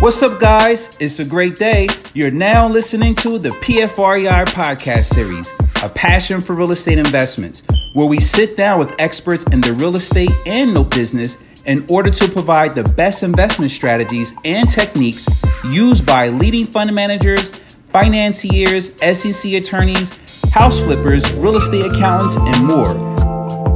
What's 0.00 0.22
up, 0.22 0.40
guys? 0.40 0.96
It's 0.98 1.18
a 1.18 1.26
great 1.26 1.56
day. 1.56 1.86
You're 2.14 2.30
now 2.30 2.66
listening 2.66 3.14
to 3.16 3.38
the 3.38 3.50
PFREI 3.50 4.46
podcast 4.46 5.04
series, 5.04 5.52
A 5.82 5.90
Passion 5.90 6.40
for 6.40 6.54
Real 6.54 6.72
Estate 6.72 6.96
Investments, 6.96 7.62
where 7.92 8.06
we 8.06 8.18
sit 8.18 8.56
down 8.56 8.78
with 8.78 8.98
experts 8.98 9.44
in 9.52 9.60
the 9.60 9.74
real 9.74 9.96
estate 9.96 10.30
and 10.46 10.72
note 10.72 10.90
business 10.90 11.36
in 11.66 11.84
order 11.90 12.08
to 12.08 12.30
provide 12.30 12.74
the 12.74 12.82
best 12.94 13.22
investment 13.22 13.70
strategies 13.72 14.34
and 14.46 14.70
techniques 14.70 15.28
used 15.66 16.06
by 16.06 16.28
leading 16.28 16.64
fund 16.64 16.94
managers, 16.94 17.50
financiers, 17.90 18.94
SEC 19.02 19.52
attorneys, 19.52 20.18
house 20.48 20.80
flippers, 20.80 21.30
real 21.34 21.56
estate 21.56 21.84
accountants, 21.92 22.38
and 22.38 22.66
more. 22.66 22.96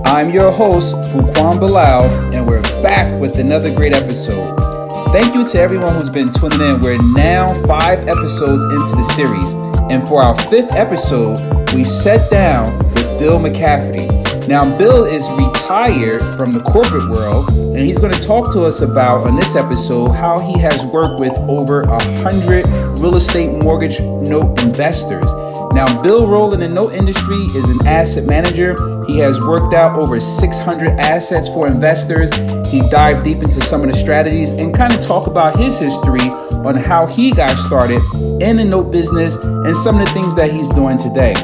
I'm 0.07 0.31
your 0.31 0.51
host, 0.51 0.95
Fuquan 1.13 1.61
Bilal, 1.61 2.05
and 2.35 2.47
we're 2.47 2.63
back 2.83 3.21
with 3.21 3.39
another 3.39 3.75
great 3.75 3.93
episode. 3.95 4.74
Thank 5.15 5.33
you 5.33 5.47
to 5.47 5.61
everyone 5.61 5.95
who's 5.95 6.11
been 6.11 6.33
tuning 6.33 6.61
in. 6.61 6.81
We're 6.81 6.99
now 7.13 7.47
five 7.69 8.09
episodes 8.09 8.65
into 8.65 8.97
the 8.97 9.05
series. 9.05 9.49
And 9.89 10.03
for 10.09 10.21
our 10.21 10.37
fifth 10.37 10.73
episode, 10.73 11.39
we 11.73 11.85
sat 11.85 12.29
down 12.33 12.77
with 12.89 13.21
Bill 13.21 13.39
McCafferty. 13.39 14.49
Now, 14.49 14.77
Bill 14.77 15.05
is 15.05 15.31
retired 15.31 16.21
from 16.37 16.51
the 16.51 16.61
corporate 16.63 17.09
world, 17.09 17.49
and 17.51 17.79
he's 17.79 17.97
going 17.97 18.13
to 18.13 18.21
talk 18.21 18.53
to 18.55 18.65
us 18.65 18.81
about, 18.81 19.25
on 19.25 19.37
this 19.37 19.55
episode, 19.55 20.09
how 20.09 20.41
he 20.41 20.59
has 20.59 20.85
worked 20.87 21.21
with 21.21 21.39
over 21.49 21.83
a 21.83 22.03
hundred 22.25 22.67
real 22.99 23.15
estate 23.15 23.53
mortgage 23.63 24.01
note 24.01 24.61
investors 24.65 25.31
now, 25.75 26.03
Bill 26.03 26.29
Roll 26.29 26.55
in 26.55 26.73
note 26.73 26.93
industry 26.93 27.35
is 27.35 27.69
an 27.69 27.85
asset 27.85 28.27
manager. 28.27 28.77
He 29.07 29.19
has 29.19 29.41
worked 29.41 29.75
out 29.75 29.99
over 29.99 30.21
600 30.21 31.01
assets 31.01 31.49
for 31.49 31.67
investors. 31.67 32.33
He 32.71 32.81
dived 32.91 33.25
deep 33.25 33.39
into 33.39 33.61
some 33.61 33.83
of 33.83 33.89
the 33.91 33.97
strategies 33.97 34.53
and 34.53 34.73
kind 34.73 34.95
of 34.95 35.01
talk 35.01 35.27
about 35.27 35.59
his 35.59 35.81
history 35.81 36.29
on 36.31 36.77
how 36.77 37.07
he 37.07 37.33
got 37.33 37.51
started 37.51 38.01
in 38.41 38.57
the 38.57 38.65
note 38.65 38.93
business 38.93 39.35
and 39.35 39.77
some 39.77 39.99
of 39.99 40.07
the 40.07 40.13
things 40.13 40.37
that 40.37 40.53
he's 40.53 40.69
doing 40.69 40.97
today. 40.97 41.35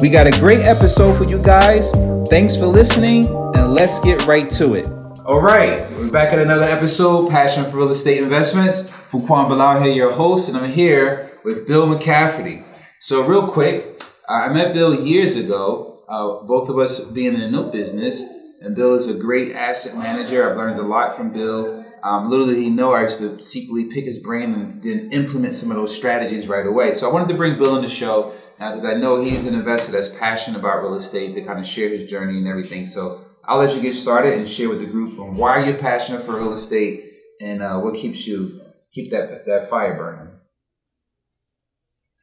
We 0.00 0.08
got 0.08 0.28
a 0.28 0.38
great 0.38 0.60
episode 0.60 1.18
for 1.18 1.24
you 1.24 1.42
guys. 1.42 1.90
Thanks 2.30 2.56
for 2.56 2.66
listening, 2.66 3.26
and 3.26 3.74
let's 3.74 3.98
get 3.98 4.24
right 4.26 4.48
to 4.50 4.74
it. 4.74 4.86
All 5.26 5.40
right, 5.40 5.90
we're 5.92 6.10
back 6.10 6.32
at 6.32 6.38
another 6.38 6.66
episode, 6.66 7.28
Passion 7.28 7.64
for 7.64 7.78
Real 7.78 7.90
Estate 7.90 8.22
Investments. 8.22 8.88
Fuquan 9.10 9.48
Bilal 9.48 9.82
here, 9.82 9.92
your 9.92 10.12
host, 10.12 10.48
and 10.48 10.56
I'm 10.56 10.70
here 10.70 11.32
with 11.42 11.66
Bill 11.66 11.88
McCafferty. 11.88 12.64
So 13.04 13.24
real 13.24 13.48
quick, 13.48 14.00
I 14.28 14.48
met 14.50 14.74
Bill 14.74 15.04
years 15.04 15.34
ago. 15.34 16.04
Uh, 16.08 16.44
both 16.44 16.68
of 16.68 16.78
us 16.78 17.10
being 17.10 17.34
in 17.34 17.40
the 17.40 17.50
note 17.50 17.72
business, 17.72 18.22
and 18.60 18.76
Bill 18.76 18.94
is 18.94 19.08
a 19.08 19.18
great 19.18 19.56
asset 19.56 19.98
manager. 19.98 20.48
I've 20.48 20.56
learned 20.56 20.78
a 20.78 20.84
lot 20.84 21.16
from 21.16 21.32
Bill. 21.32 21.84
Um, 22.04 22.30
little 22.30 22.46
did 22.46 22.58
he 22.58 22.70
know 22.70 22.92
I 22.92 23.02
used 23.02 23.18
to 23.18 23.42
secretly 23.42 23.86
pick 23.86 24.04
his 24.04 24.20
brain 24.20 24.54
and 24.54 24.80
then 24.84 25.10
implement 25.10 25.56
some 25.56 25.72
of 25.72 25.76
those 25.76 25.92
strategies 25.92 26.46
right 26.46 26.64
away. 26.64 26.92
So 26.92 27.10
I 27.10 27.12
wanted 27.12 27.26
to 27.26 27.34
bring 27.34 27.58
Bill 27.58 27.74
on 27.74 27.82
the 27.82 27.88
show 27.88 28.34
because 28.56 28.84
uh, 28.84 28.90
I 28.90 28.94
know 28.94 29.20
he's 29.20 29.48
an 29.48 29.54
investor 29.54 29.90
that's 29.90 30.16
passionate 30.16 30.60
about 30.60 30.84
real 30.84 30.94
estate 30.94 31.34
to 31.34 31.42
kind 31.42 31.58
of 31.58 31.66
share 31.66 31.88
his 31.88 32.08
journey 32.08 32.38
and 32.38 32.46
everything. 32.46 32.86
So 32.86 33.24
I'll 33.44 33.58
let 33.58 33.74
you 33.74 33.82
get 33.82 33.94
started 33.94 34.34
and 34.34 34.48
share 34.48 34.68
with 34.68 34.78
the 34.78 34.86
group 34.86 35.18
on 35.18 35.36
why 35.36 35.64
you're 35.64 35.78
passionate 35.78 36.22
for 36.22 36.36
real 36.36 36.52
estate 36.52 37.14
and 37.40 37.64
uh, 37.64 37.80
what 37.80 37.96
keeps 37.96 38.28
you 38.28 38.60
keep 38.92 39.10
that 39.10 39.44
that 39.46 39.68
fire 39.68 39.96
burning. 39.96 40.31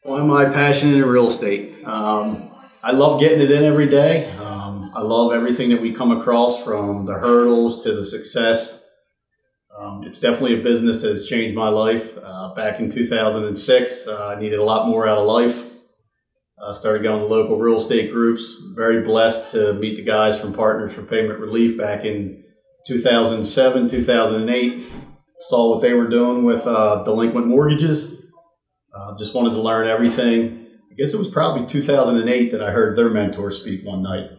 Why 0.10 0.22
am 0.22 0.32
I 0.32 0.46
passionate 0.46 0.96
in 0.96 1.06
real 1.06 1.28
estate? 1.28 1.86
Um, 1.86 2.50
I 2.82 2.94
love 2.94 3.22
getting 3.22 3.42
it 3.42 3.52
in 3.52 3.64
every 3.64 3.88
day. 3.88 4.32
Um, 4.38 4.92
I 4.96 5.02
love 5.02 5.34
everything 5.34 5.70
that 5.70 5.80
we 5.80 5.94
come 5.94 6.10
across 6.10 6.64
from 6.64 7.06
the 7.06 7.14
hurdles 7.14 7.84
to 7.84 7.94
the 7.94 8.04
success. 8.04 8.84
Um, 9.80 10.04
it's 10.04 10.20
definitely 10.20 10.62
a 10.62 10.64
business 10.64 11.04
that 11.04 11.10
has 11.10 11.28
changed 11.28 11.56
my 11.56 11.70
life. 11.70 12.18
Uh, 12.18 12.56
back 12.56 12.80
in 12.80 12.92
2006, 12.92 14.08
uh, 14.08 14.34
I 14.36 14.40
needed 14.40 14.58
a 14.58 14.64
lot 14.64 14.88
more 14.88 15.08
out 15.08 15.20
of 15.20 15.28
life. 15.28 15.64
I 16.60 16.74
started 16.74 17.04
going 17.04 17.20
to 17.20 17.28
local 17.28 17.60
real 17.60 17.78
estate 17.78 18.12
groups. 18.12 18.52
Very 18.76 19.04
blessed 19.04 19.52
to 19.52 19.74
meet 19.74 19.96
the 19.96 20.04
guys 20.04 20.42
from 20.42 20.54
Partners 20.54 20.92
for 20.92 21.04
Payment 21.04 21.38
Relief 21.38 21.78
back 21.78 22.04
in 22.04 22.44
2007, 22.88 23.92
2008. 23.92 24.88
Saw 25.42 25.76
what 25.76 25.84
they 25.84 25.94
were 25.94 26.10
doing 26.10 26.46
with 26.46 26.66
uh, 26.66 27.04
delinquent 27.04 27.46
mortgages 27.46 28.19
uh, 29.10 29.18
just 29.18 29.36
wanted 29.36 29.52
to 29.52 29.62
learn 29.62 29.88
everything. 29.88 30.68
I 30.92 30.96
guess 30.96 31.14
it 31.14 31.20
was 31.20 31.30
probably 31.30 31.68
2008 31.68 32.52
that 32.52 32.62
I 32.62 32.72
heard 32.72 32.98
their 32.98 33.10
mentor 33.10 33.52
speak 33.52 33.86
one 33.86 34.04
night, 34.04 34.30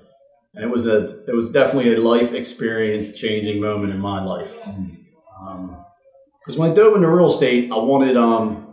and 0.55 0.65
it 0.65 0.71
was 0.71 0.87
a 0.87 1.25
it 1.27 1.35
was 1.35 1.53
definitely 1.53 1.95
a 1.95 2.01
life 2.01 2.33
experience 2.33 3.15
changing 3.15 3.61
moment 3.61 3.93
in 3.93 4.01
my 4.01 4.23
life. 4.23 4.53
Because 4.53 6.57
um, 6.57 6.57
when 6.57 6.71
I 6.71 6.75
dove 6.75 6.97
into 6.97 7.09
real 7.09 7.31
estate, 7.31 7.73
I 7.73 7.77
wanted 7.77 8.17
um, 8.17 8.67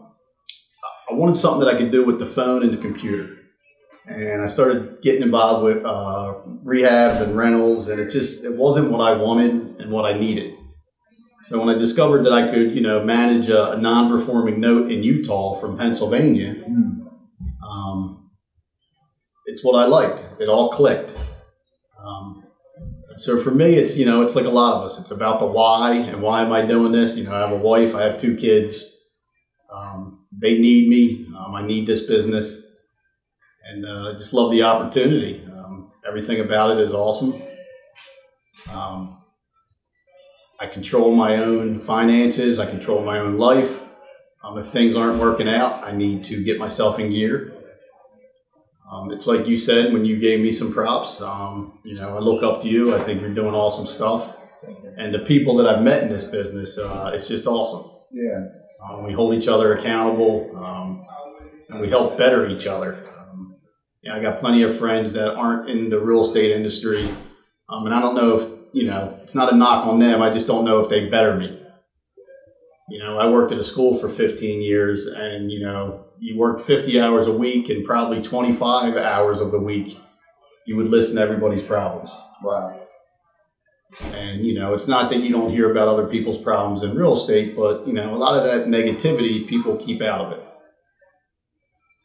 I 1.10 1.14
wanted 1.14 1.38
something 1.38 1.62
that 1.62 1.74
I 1.74 1.78
could 1.78 1.92
do 1.92 2.06
with 2.06 2.20
the 2.20 2.26
phone 2.26 2.64
and 2.64 2.74
the 2.74 2.82
computer, 2.82 3.38
and 4.08 4.42
I 4.42 4.48
started 4.48 5.02
getting 5.02 5.22
involved 5.22 5.64
with 5.64 5.86
uh, 5.86 6.36
rehabs 6.66 7.22
and 7.22 7.38
rentals, 7.38 7.88
and 7.88 8.00
it 8.00 8.10
just 8.10 8.44
it 8.44 8.56
wasn't 8.56 8.92
what 8.92 9.02
I 9.02 9.18
wanted 9.18 9.80
and 9.80 9.92
what 9.92 10.06
I 10.06 10.18
needed. 10.18 10.57
So 11.44 11.60
when 11.60 11.74
I 11.74 11.78
discovered 11.78 12.24
that 12.24 12.34
I 12.34 12.52
could, 12.52 12.76
you 12.76 12.82
know, 12.82 13.04
manage 13.04 13.48
a, 13.48 13.72
a 13.72 13.78
non-performing 13.78 14.60
note 14.60 14.92
in 14.92 15.04
Utah 15.04 15.56
from 15.56 15.78
Pennsylvania, 15.78 16.56
um, 17.66 18.32
it's 19.46 19.64
what 19.64 19.80
I 19.80 19.86
liked. 19.86 20.42
It 20.42 20.50
all 20.50 20.72
clicked. 20.72 21.14
Um, 21.98 22.44
so 23.16 23.40
for 23.40 23.52
me, 23.52 23.76
it's 23.76 23.98
you 23.98 24.06
know, 24.06 24.24
it's 24.24 24.36
like 24.36 24.46
a 24.46 24.50
lot 24.50 24.78
of 24.78 24.84
us. 24.84 25.00
It's 25.00 25.12
about 25.12 25.40
the 25.40 25.48
why 25.48 25.94
and 25.94 26.22
why 26.22 26.42
am 26.42 26.52
I 26.52 26.66
doing 26.66 26.92
this? 26.92 27.16
You 27.18 27.24
know, 27.24 27.34
I 27.34 27.40
have 27.40 27.52
a 27.52 27.58
wife, 27.58 27.96
I 27.96 28.04
have 28.04 28.20
two 28.20 28.36
kids. 28.36 28.96
Um, 29.74 30.26
they 30.32 30.58
need 30.58 30.90
me. 30.90 31.28
Um, 31.38 31.56
I 31.56 31.66
need 31.66 31.88
this 31.88 32.08
business, 32.08 32.66
and 33.70 33.86
uh, 33.86 34.12
I 34.12 34.18
just 34.18 34.34
love 34.34 34.52
the 34.52 34.64
opportunity. 34.64 35.44
Um, 35.46 35.92
everything 36.08 36.42
about 36.42 36.72
it 36.72 36.80
is 36.80 36.94
awesome. 36.94 37.42
Um, 38.74 39.18
I 40.60 40.68
control 40.68 41.16
my 41.16 41.38
own 41.38 41.80
finances. 41.80 42.60
I 42.60 42.66
control 42.66 43.04
my 43.04 43.20
own 43.20 43.38
life. 43.38 43.82
Um, 44.44 44.58
if 44.58 44.68
things 44.68 44.96
aren't 44.96 45.20
working 45.20 45.48
out, 45.48 45.84
I 45.84 45.92
need 45.92 46.24
to 46.26 46.44
get 46.44 46.58
myself 46.58 47.00
in 47.00 47.12
gear. 47.12 47.54
Um, 48.92 49.12
it's 49.12 49.28
like 49.28 49.46
you 49.48 49.58
said 49.58 49.92
when 49.94 50.06
you 50.06 50.18
gave 50.18 50.40
me 50.40 50.52
some 50.54 50.74
props. 50.74 51.22
Um, 51.22 51.80
you 51.84 51.96
know, 51.96 52.16
I 52.16 52.20
look 52.20 52.42
up 52.42 52.62
to 52.64 52.70
you. 52.70 52.96
I 52.96 53.00
think 53.00 53.22
you're 53.22 53.34
doing 53.34 53.54
awesome 53.54 53.86
stuff. 53.86 54.36
And 54.98 55.14
the 55.14 55.20
people 55.20 55.56
that 55.58 55.68
I've 55.68 55.84
met 55.84 56.04
in 56.04 56.10
this 56.10 56.24
business, 56.24 56.78
uh, 56.78 57.12
it's 57.14 57.28
just 57.28 57.46
awesome. 57.46 57.92
Yeah. 58.12 58.48
Um, 58.84 59.06
we 59.06 59.14
hold 59.14 59.34
each 59.34 59.48
other 59.48 59.76
accountable, 59.76 60.52
um, 60.56 61.06
and 61.70 61.82
we 61.82 61.90
help 61.90 62.18
better 62.18 62.48
each 62.48 62.66
other. 62.66 63.06
Um, 63.20 63.56
yeah, 64.02 64.16
I 64.16 64.22
got 64.22 64.40
plenty 64.40 64.64
of 64.64 64.78
friends 64.78 65.14
that 65.14 65.34
aren't 65.36 65.70
in 65.70 65.90
the 65.90 66.00
real 66.00 66.24
estate 66.24 66.52
industry, 66.52 67.08
and 67.70 67.94
I 67.94 68.00
don't 68.00 68.16
know 68.16 68.40
if 68.40 68.57
you 68.78 68.86
know, 68.86 69.18
it's 69.24 69.34
not 69.34 69.52
a 69.52 69.56
knock 69.56 69.88
on 69.88 69.98
them. 69.98 70.22
I 70.22 70.30
just 70.30 70.46
don't 70.46 70.64
know 70.64 70.82
if 70.82 70.88
they 70.88 71.10
better 71.10 71.36
me. 71.36 71.60
You 72.90 73.00
know, 73.00 73.18
I 73.18 73.28
worked 73.28 73.52
at 73.52 73.58
a 73.58 73.64
school 73.64 73.98
for 73.98 74.08
15 74.08 74.62
years, 74.62 75.08
and 75.08 75.52
you 75.52 75.60
know, 75.60 76.06
you 76.20 76.38
work 76.38 76.62
50 76.62 77.00
hours 77.00 77.26
a 77.26 77.32
week, 77.32 77.70
and 77.70 77.84
probably 77.84 78.22
25 78.22 78.96
hours 78.96 79.40
of 79.40 79.52
the 79.52 79.60
week, 79.60 79.98
you 80.68 80.76
would 80.76 80.90
listen 80.90 81.16
to 81.16 81.24
everybody's 81.24 81.64
problems. 81.64 82.16
Wow. 82.44 82.80
And 84.14 84.46
you 84.46 84.54
know, 84.54 84.76
it's 84.76 84.88
not 84.88 85.10
that 85.10 85.22
you 85.22 85.32
don't 85.32 85.50
hear 85.50 85.72
about 85.72 85.88
other 85.88 86.06
people's 86.06 86.42
problems 86.44 86.84
in 86.84 86.96
real 86.96 87.16
estate, 87.16 87.56
but 87.56 87.88
you 87.88 87.94
know, 87.94 88.14
a 88.14 88.18
lot 88.18 88.38
of 88.38 88.44
that 88.44 88.68
negativity 88.68 89.48
people 89.48 89.76
keep 89.76 90.04
out 90.04 90.22
of 90.22 90.34
it. 90.34 90.47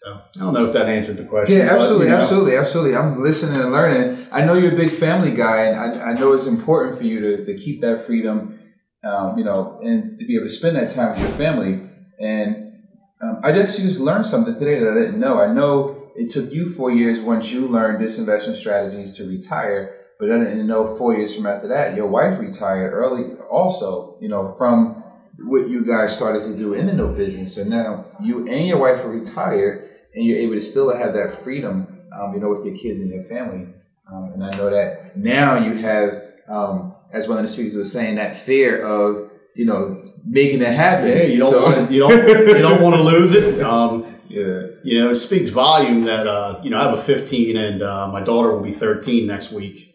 So 0.05 0.21
I 0.37 0.39
don't 0.41 0.53
know 0.53 0.65
if 0.67 0.73
that 0.73 0.89
answered 0.89 1.17
the 1.17 1.25
question. 1.25 1.59
Yeah, 1.59 1.75
absolutely, 1.75 2.07
but, 2.07 2.11
you 2.11 2.11
know. 2.11 2.19
absolutely, 2.19 2.57
absolutely. 2.57 2.97
I'm 2.97 3.23
listening 3.23 3.61
and 3.61 3.71
learning. 3.71 4.27
I 4.33 4.45
know 4.45 4.55
you're 4.55 4.73
a 4.73 4.77
big 4.77 4.91
family 4.91 5.33
guy, 5.33 5.67
and 5.67 5.79
I, 5.79 6.11
I 6.11 6.13
know 6.15 6.33
it's 6.33 6.49
important 6.49 6.99
for 6.99 7.05
you 7.05 7.21
to, 7.21 7.45
to 7.45 7.55
keep 7.57 7.81
that 7.83 8.05
freedom, 8.05 8.59
um, 9.05 9.39
you 9.39 9.45
know, 9.45 9.79
and 9.83 10.19
to 10.19 10.25
be 10.25 10.35
able 10.35 10.47
to 10.47 10.51
spend 10.51 10.77
that 10.77 10.91
time 10.91 11.11
with 11.11 11.21
your 11.21 11.29
family. 11.31 11.89
And 12.19 12.83
um, 13.21 13.41
I 13.45 13.53
just 13.53 13.79
just 13.79 14.01
learned 14.01 14.27
something 14.27 14.55
today 14.55 14.81
that 14.81 14.91
I 14.91 14.95
didn't 14.95 15.21
know. 15.21 15.41
I 15.41 15.53
know 15.53 16.11
it 16.17 16.29
took 16.29 16.53
you 16.53 16.69
four 16.69 16.91
years 16.91 17.21
once 17.21 17.53
you 17.53 17.69
learned 17.69 18.03
this 18.03 18.19
investment 18.19 18.59
strategies 18.59 19.17
to 19.19 19.29
retire, 19.29 20.01
but 20.19 20.33
I 20.33 20.39
didn't 20.39 20.67
know 20.67 20.97
four 20.97 21.15
years 21.15 21.35
from 21.35 21.47
after 21.47 21.69
that, 21.69 21.95
your 21.97 22.09
wife 22.09 22.41
retired 22.41 22.93
early, 22.93 23.35
also, 23.51 24.19
you 24.21 24.29
know, 24.29 24.55
from 24.59 25.03
what 25.39 25.69
you 25.69 25.85
guys 25.85 26.17
started 26.17 26.43
to 26.43 26.57
do 26.57 26.75
in 26.75 26.87
the 26.87 26.93
note 26.93 27.17
business. 27.17 27.57
So 27.57 27.65
now 27.65 28.07
you 28.21 28.47
and 28.49 28.67
your 28.67 28.79
wife 28.79 29.05
are 29.05 29.11
retired 29.11 29.82
and 30.15 30.25
you're 30.25 30.39
able 30.39 30.55
to 30.55 30.61
still 30.61 30.95
have 30.95 31.15
that 31.15 31.35
freedom, 31.35 32.01
um, 32.15 32.35
you 32.35 32.41
know, 32.41 32.49
with 32.49 32.65
your 32.65 32.77
kids 32.77 33.01
and 33.01 33.11
your 33.11 33.25
family. 33.25 33.69
Um, 34.11 34.33
and 34.35 34.45
I 34.45 34.57
know 34.57 34.71
that 34.71 35.17
now 35.17 35.59
you 35.59 35.77
have, 35.79 36.23
um, 36.49 36.95
as 37.13 37.29
one 37.29 37.39
of 37.39 37.45
the 37.45 37.49
speakers 37.49 37.75
was 37.75 37.93
saying, 37.93 38.17
that 38.17 38.37
fear 38.37 38.85
of, 38.85 39.31
you 39.55 39.65
know, 39.65 40.13
making 40.25 40.63
it 40.63 40.75
happen. 40.75 41.09
Yeah, 41.09 41.23
you 41.25 41.41
don't 41.41 41.51
so. 41.51 41.63
want 41.63 41.89
to, 41.89 41.95
you 41.95 42.01
don't 42.01 42.49
you 42.49 42.59
don't 42.59 42.83
want 42.83 42.97
to 42.97 43.03
lose 43.03 43.35
it. 43.35 43.61
Um, 43.61 44.17
yeah, 44.29 44.67
you 44.83 44.99
know, 44.99 45.11
it 45.11 45.17
speaks 45.17 45.51
volume 45.51 46.05
that 46.05 46.27
uh, 46.27 46.61
you 46.63 46.71
know 46.71 46.79
I 46.79 46.91
have 46.91 46.99
a 46.99 47.03
15 47.03 47.57
and 47.57 47.83
uh, 47.83 48.09
my 48.09 48.23
daughter 48.23 48.55
will 48.55 48.63
be 48.63 48.73
13 48.73 49.27
next 49.27 49.53
week. 49.53 49.95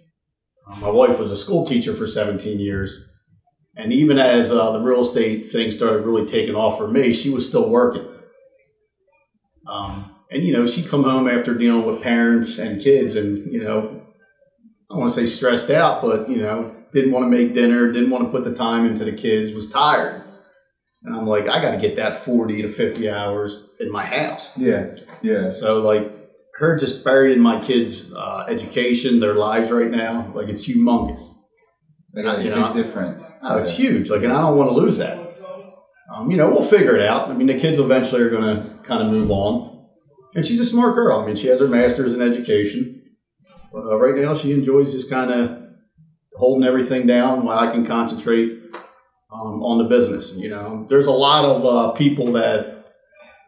Uh, 0.68 0.76
my 0.80 0.90
wife 0.90 1.20
was 1.20 1.32
a 1.32 1.38
school 1.38 1.66
teacher 1.66 1.96
for 1.96 2.08
17 2.08 2.60
years, 2.60 3.10
And 3.76 3.94
even 3.94 4.20
as 4.20 4.52
uh, 4.52 4.74
the 4.74 4.82
real 4.82 5.02
estate 5.02 5.52
thing 5.52 5.72
started 5.72 6.06
really 6.06 6.26
taking 6.26 6.56
off 6.56 6.78
for 6.78 6.88
me, 6.88 7.14
she 7.14 7.30
was 7.30 7.48
still 7.48 7.70
working. 7.70 8.06
Um, 9.68 10.07
and 10.32 10.44
you 10.44 10.54
know, 10.54 10.68
she'd 10.68 10.90
come 10.90 11.04
home 11.04 11.28
after 11.28 11.54
dealing 11.54 11.86
with 11.86 12.02
parents 12.02 12.58
and 12.58 12.82
kids, 12.82 13.16
and 13.16 13.52
you 13.52 13.64
know, 13.64 14.02
I 14.92 14.96
want 14.96 15.14
to 15.14 15.20
say 15.20 15.26
stressed 15.26 15.70
out, 15.70 16.02
but 16.02 16.30
you 16.30 16.38
know, 16.38 16.76
didn't 16.94 17.12
want 17.12 17.26
to 17.26 17.30
make 17.30 17.54
dinner, 17.54 17.92
didn't 17.92 18.10
want 18.10 18.26
to 18.26 18.32
put 18.32 18.44
the 18.44 18.56
time 18.56 18.86
into 18.86 19.06
the 19.06 19.14
kids, 19.14 19.54
was 19.54 19.70
tired. 19.70 20.24
And 21.04 21.16
I'm 21.16 21.26
like, 21.26 21.48
I 21.48 21.62
got 21.62 21.72
to 21.72 21.78
get 21.78 21.96
that 21.98 22.26
40 22.26 22.64
to 22.64 22.70
50 22.70 23.10
hours 23.10 23.70
in 23.80 23.92
my 23.92 24.06
house. 24.06 24.58
Yeah, 24.58 24.96
yeah. 25.22 25.52
So 25.52 25.80
like 25.80 26.12
her 26.56 26.78
just 26.78 27.04
buried 27.04 27.38
in 27.38 27.42
my 27.42 27.64
kids' 27.64 28.12
uh, 28.14 28.46
education, 28.50 29.20
their 29.20 29.36
lives 29.36 29.72
right 29.72 29.92
now, 29.92 30.32
like 30.34 30.50
it's 30.50 30.68
humongous. 30.68 31.34
They 32.14 32.24
got 32.24 32.40
a 32.40 32.44
You 32.44 32.50
big 32.50 32.60
know, 32.60 32.74
difference. 32.74 33.24
Oh, 33.44 33.60
it's 33.60 33.72
huge. 33.72 34.10
Like, 34.10 34.24
and 34.24 34.34
I 34.34 34.42
don't 34.42 34.58
want 34.58 34.72
to 34.72 34.76
lose 34.76 34.98
that. 34.98 35.20
Um, 36.14 36.32
you 36.32 36.38
know, 36.38 36.50
we'll 36.50 36.64
figure 36.64 36.96
it 36.96 37.06
out. 37.06 37.30
I 37.30 37.34
mean, 37.34 37.48
the 37.48 37.60
kids 37.60 37.78
eventually 37.78 38.22
are 38.22 38.30
going 38.30 38.44
to 38.44 38.78
kind 38.84 39.04
of 39.04 39.12
move 39.12 39.30
on. 39.30 39.77
And 40.38 40.46
she's 40.46 40.60
a 40.60 40.66
smart 40.68 40.94
girl. 40.94 41.20
I 41.20 41.26
mean, 41.26 41.36
she 41.36 41.48
has 41.48 41.60
her 41.62 41.68
master's 41.68 42.14
in 42.14 42.22
education. 42.22 43.02
Uh, 43.74 43.98
right 43.98 44.14
now, 44.16 44.36
she 44.36 44.54
enjoys 44.54 44.94
just 44.94 45.10
kind 45.10 45.32
of 45.32 45.64
holding 46.36 46.64
everything 46.64 47.08
down 47.08 47.44
while 47.44 47.58
I 47.58 47.72
can 47.72 47.88
concentrate 47.88 48.52
um, 49.34 49.64
on 49.64 49.80
the 49.80 49.86
business. 49.86 50.36
You 50.38 50.50
know, 50.50 50.86
there's 50.92 51.08
a 51.08 51.12
lot 51.12 51.44
of 51.44 51.66
uh, 51.66 51.92
people 51.94 52.34
that, 52.34 52.86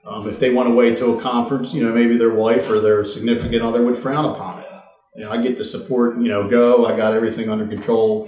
um, 0.03 0.27
if 0.27 0.39
they 0.39 0.51
went 0.51 0.67
away 0.67 0.95
to 0.95 1.15
a 1.15 1.21
conference, 1.21 1.75
you 1.75 1.85
know, 1.85 1.93
maybe 1.93 2.17
their 2.17 2.33
wife 2.33 2.67
or 2.71 2.79
their 2.79 3.05
significant 3.05 3.61
other 3.61 3.85
would 3.85 3.95
frown 3.95 4.25
upon 4.25 4.61
it. 4.61 4.65
You 5.15 5.25
know, 5.25 5.31
I 5.31 5.39
get 5.43 5.57
to 5.57 5.65
support, 5.65 6.17
you 6.17 6.29
know, 6.29 6.49
go. 6.49 6.87
I 6.87 6.97
got 6.97 7.13
everything 7.13 7.51
under 7.51 7.67
control. 7.67 8.27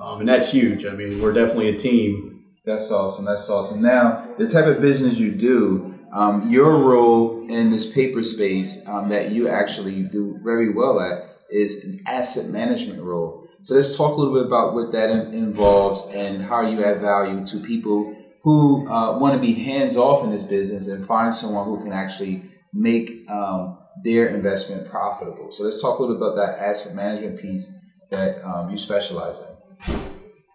Um, 0.00 0.20
and 0.20 0.28
that's 0.28 0.52
huge. 0.52 0.86
I 0.86 0.90
mean, 0.90 1.20
we're 1.20 1.32
definitely 1.32 1.70
a 1.70 1.76
team. 1.76 2.44
That's 2.64 2.92
awesome. 2.92 3.24
That's 3.24 3.50
awesome. 3.50 3.82
Now, 3.82 4.32
the 4.38 4.48
type 4.48 4.66
of 4.66 4.80
business 4.80 5.18
you 5.18 5.32
do, 5.32 5.89
um, 6.12 6.50
your 6.50 6.78
role 6.78 7.46
in 7.48 7.70
this 7.70 7.92
paper 7.92 8.22
space 8.22 8.86
um, 8.88 9.08
that 9.08 9.30
you 9.30 9.48
actually 9.48 10.02
do 10.02 10.38
very 10.42 10.72
well 10.72 11.00
at 11.00 11.36
is 11.50 11.84
an 11.84 12.00
asset 12.06 12.52
management 12.52 13.02
role. 13.02 13.48
So 13.62 13.74
let's 13.74 13.96
talk 13.96 14.16
a 14.16 14.20
little 14.20 14.34
bit 14.34 14.46
about 14.46 14.74
what 14.74 14.92
that 14.92 15.10
in- 15.10 15.34
involves 15.34 16.08
and 16.12 16.42
how 16.42 16.62
you 16.62 16.82
add 16.82 17.00
value 17.00 17.46
to 17.46 17.58
people 17.58 18.16
who 18.42 18.88
uh, 18.88 19.18
want 19.18 19.34
to 19.34 19.40
be 19.40 19.52
hands 19.52 19.96
off 19.96 20.24
in 20.24 20.30
this 20.30 20.44
business 20.44 20.88
and 20.88 21.06
find 21.06 21.32
someone 21.34 21.66
who 21.66 21.82
can 21.82 21.92
actually 21.92 22.42
make 22.72 23.28
um, 23.28 23.78
their 24.02 24.28
investment 24.28 24.88
profitable. 24.88 25.52
So 25.52 25.64
let's 25.64 25.82
talk 25.82 25.98
a 25.98 26.02
little 26.02 26.16
bit 26.16 26.22
about 26.22 26.36
that 26.36 26.58
asset 26.58 26.96
management 26.96 27.40
piece 27.40 27.76
that 28.10 28.42
um, 28.44 28.70
you 28.70 28.76
specialize 28.76 29.42
in. 29.42 30.00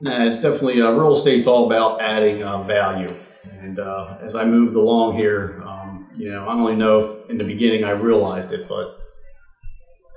Nah, 0.02 0.26
it's 0.26 0.42
definitely 0.42 0.82
uh, 0.82 0.92
real 0.92 1.16
estate's 1.16 1.48
all 1.48 1.68
about 1.68 2.02
adding 2.02 2.44
uh, 2.44 2.64
value. 2.64 3.08
And 3.52 3.80
uh, 3.80 4.18
as 4.22 4.36
I 4.36 4.46
moved 4.46 4.76
along 4.76 5.18
here, 5.18 5.62
um, 5.66 6.10
you 6.18 6.32
know, 6.32 6.44
I 6.44 6.54
don't 6.54 6.60
really 6.62 6.76
know 6.76 7.00
if 7.00 7.30
in 7.30 7.38
the 7.38 7.44
beginning 7.44 7.84
I 7.84 7.92
realized 7.92 8.52
it, 8.52 8.68
but 8.68 8.98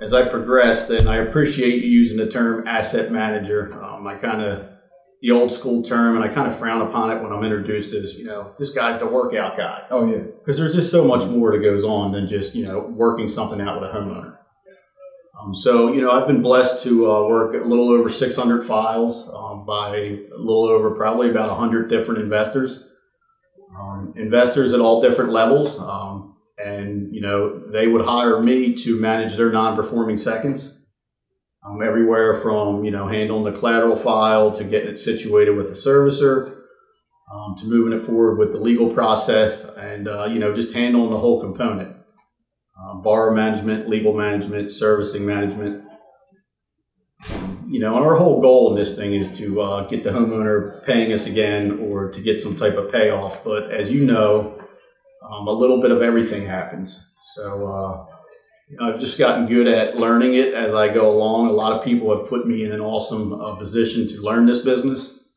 as 0.01 0.13
I 0.13 0.27
progressed, 0.29 0.89
and 0.91 1.09
I 1.09 1.17
appreciate 1.17 1.83
you 1.83 1.89
using 1.89 2.17
the 2.17 2.27
term 2.29 2.67
asset 2.67 3.11
manager. 3.11 3.73
Um, 3.83 4.07
I 4.07 4.15
kind 4.15 4.41
of 4.41 4.65
the 5.21 5.31
old 5.31 5.51
school 5.51 5.83
term, 5.83 6.15
and 6.15 6.23
I 6.23 6.33
kind 6.33 6.47
of 6.49 6.57
frown 6.57 6.87
upon 6.87 7.11
it 7.11 7.21
when 7.21 7.33
I'm 7.33 7.43
introduced 7.43 7.93
as 7.93 8.13
you 8.15 8.23
know 8.25 8.53
this 8.57 8.71
guy's 8.71 8.99
the 8.99 9.05
workout 9.07 9.57
guy 9.57 9.83
Oh, 9.91 10.09
yeah. 10.09 10.19
because 10.39 10.57
there's 10.57 10.73
just 10.73 10.91
so 10.91 11.03
much 11.03 11.25
more 11.29 11.51
that 11.51 11.61
goes 11.61 11.83
on 11.83 12.13
than 12.13 12.29
just 12.29 12.55
you 12.55 12.65
know 12.65 12.79
working 12.79 13.27
something 13.27 13.59
out 13.59 13.81
with 13.81 13.89
a 13.89 13.93
homeowner. 13.93 14.37
Um, 15.41 15.53
so 15.53 15.91
you 15.91 15.99
know 16.01 16.11
I've 16.11 16.27
been 16.27 16.41
blessed 16.41 16.83
to 16.83 17.11
uh, 17.11 17.27
work 17.27 17.53
a 17.53 17.67
little 17.67 17.89
over 17.89 18.09
600 18.09 18.65
files 18.65 19.29
um, 19.33 19.65
by 19.65 19.97
a 19.97 20.19
little 20.37 20.65
over 20.65 20.91
probably 20.95 21.29
about 21.29 21.49
100 21.49 21.89
different 21.89 22.21
investors, 22.21 22.88
um, 23.77 24.13
investors 24.17 24.73
at 24.73 24.79
all 24.79 25.01
different 25.01 25.31
levels, 25.31 25.79
um, 25.79 26.35
and 26.57 27.13
you 27.13 27.21
know 27.21 27.59
they 27.71 27.87
would 27.87 28.05
hire 28.05 28.41
me 28.41 28.75
to 28.75 28.99
manage 28.99 29.35
their 29.35 29.51
non-performing 29.51 30.17
seconds. 30.17 30.75
Um, 31.65 31.81
everywhere 31.81 32.37
from 32.39 32.85
you 32.85 32.91
know 32.91 33.07
handling 33.07 33.43
the 33.51 33.57
collateral 33.57 33.97
file 33.97 34.57
to 34.57 34.63
getting 34.63 34.91
it 34.91 34.99
situated 34.99 35.55
with 35.55 35.69
the 35.69 35.75
servicer, 35.75 36.59
um, 37.31 37.55
to 37.57 37.65
moving 37.65 37.97
it 37.97 38.03
forward 38.03 38.37
with 38.37 38.51
the 38.51 38.59
legal 38.59 38.93
process 38.93 39.65
and 39.65 40.07
uh, 40.07 40.25
you 40.25 40.39
know 40.39 40.55
just 40.55 40.73
handling 40.73 41.11
the 41.11 41.17
whole 41.17 41.39
component 41.41 41.95
um, 42.81 43.01
borrower 43.01 43.33
management 43.33 43.89
legal 43.89 44.13
management 44.13 44.71
servicing 44.71 45.25
management 45.25 45.83
you 47.69 47.79
know 47.79 47.95
our 47.95 48.15
whole 48.15 48.41
goal 48.41 48.71
in 48.71 48.77
this 48.77 48.95
thing 48.95 49.13
is 49.13 49.37
to 49.37 49.61
uh, 49.61 49.87
get 49.87 50.03
the 50.03 50.09
homeowner 50.09 50.85
paying 50.85 51.13
us 51.13 51.27
again 51.27 51.79
or 51.79 52.09
to 52.11 52.21
get 52.21 52.41
some 52.41 52.55
type 52.55 52.75
of 52.75 52.91
payoff 52.91 53.43
but 53.43 53.71
as 53.71 53.91
you 53.91 54.05
know 54.05 54.59
um, 55.29 55.47
a 55.47 55.51
little 55.51 55.81
bit 55.81 55.91
of 55.91 56.01
everything 56.01 56.45
happens 56.45 57.05
so 57.35 57.67
uh, 57.67 58.05
I've 58.81 58.99
just 58.99 59.17
gotten 59.17 59.47
good 59.47 59.67
at 59.67 59.97
learning 59.97 60.35
it 60.35 60.53
as 60.53 60.73
I 60.73 60.93
go 60.93 61.09
along. 61.09 61.47
A 61.47 61.51
lot 61.51 61.73
of 61.73 61.83
people 61.83 62.15
have 62.15 62.29
put 62.29 62.47
me 62.47 62.63
in 62.63 62.71
an 62.71 62.81
awesome 62.81 63.33
uh, 63.33 63.55
position 63.55 64.07
to 64.09 64.21
learn 64.21 64.45
this 64.45 64.59
business. 64.59 65.27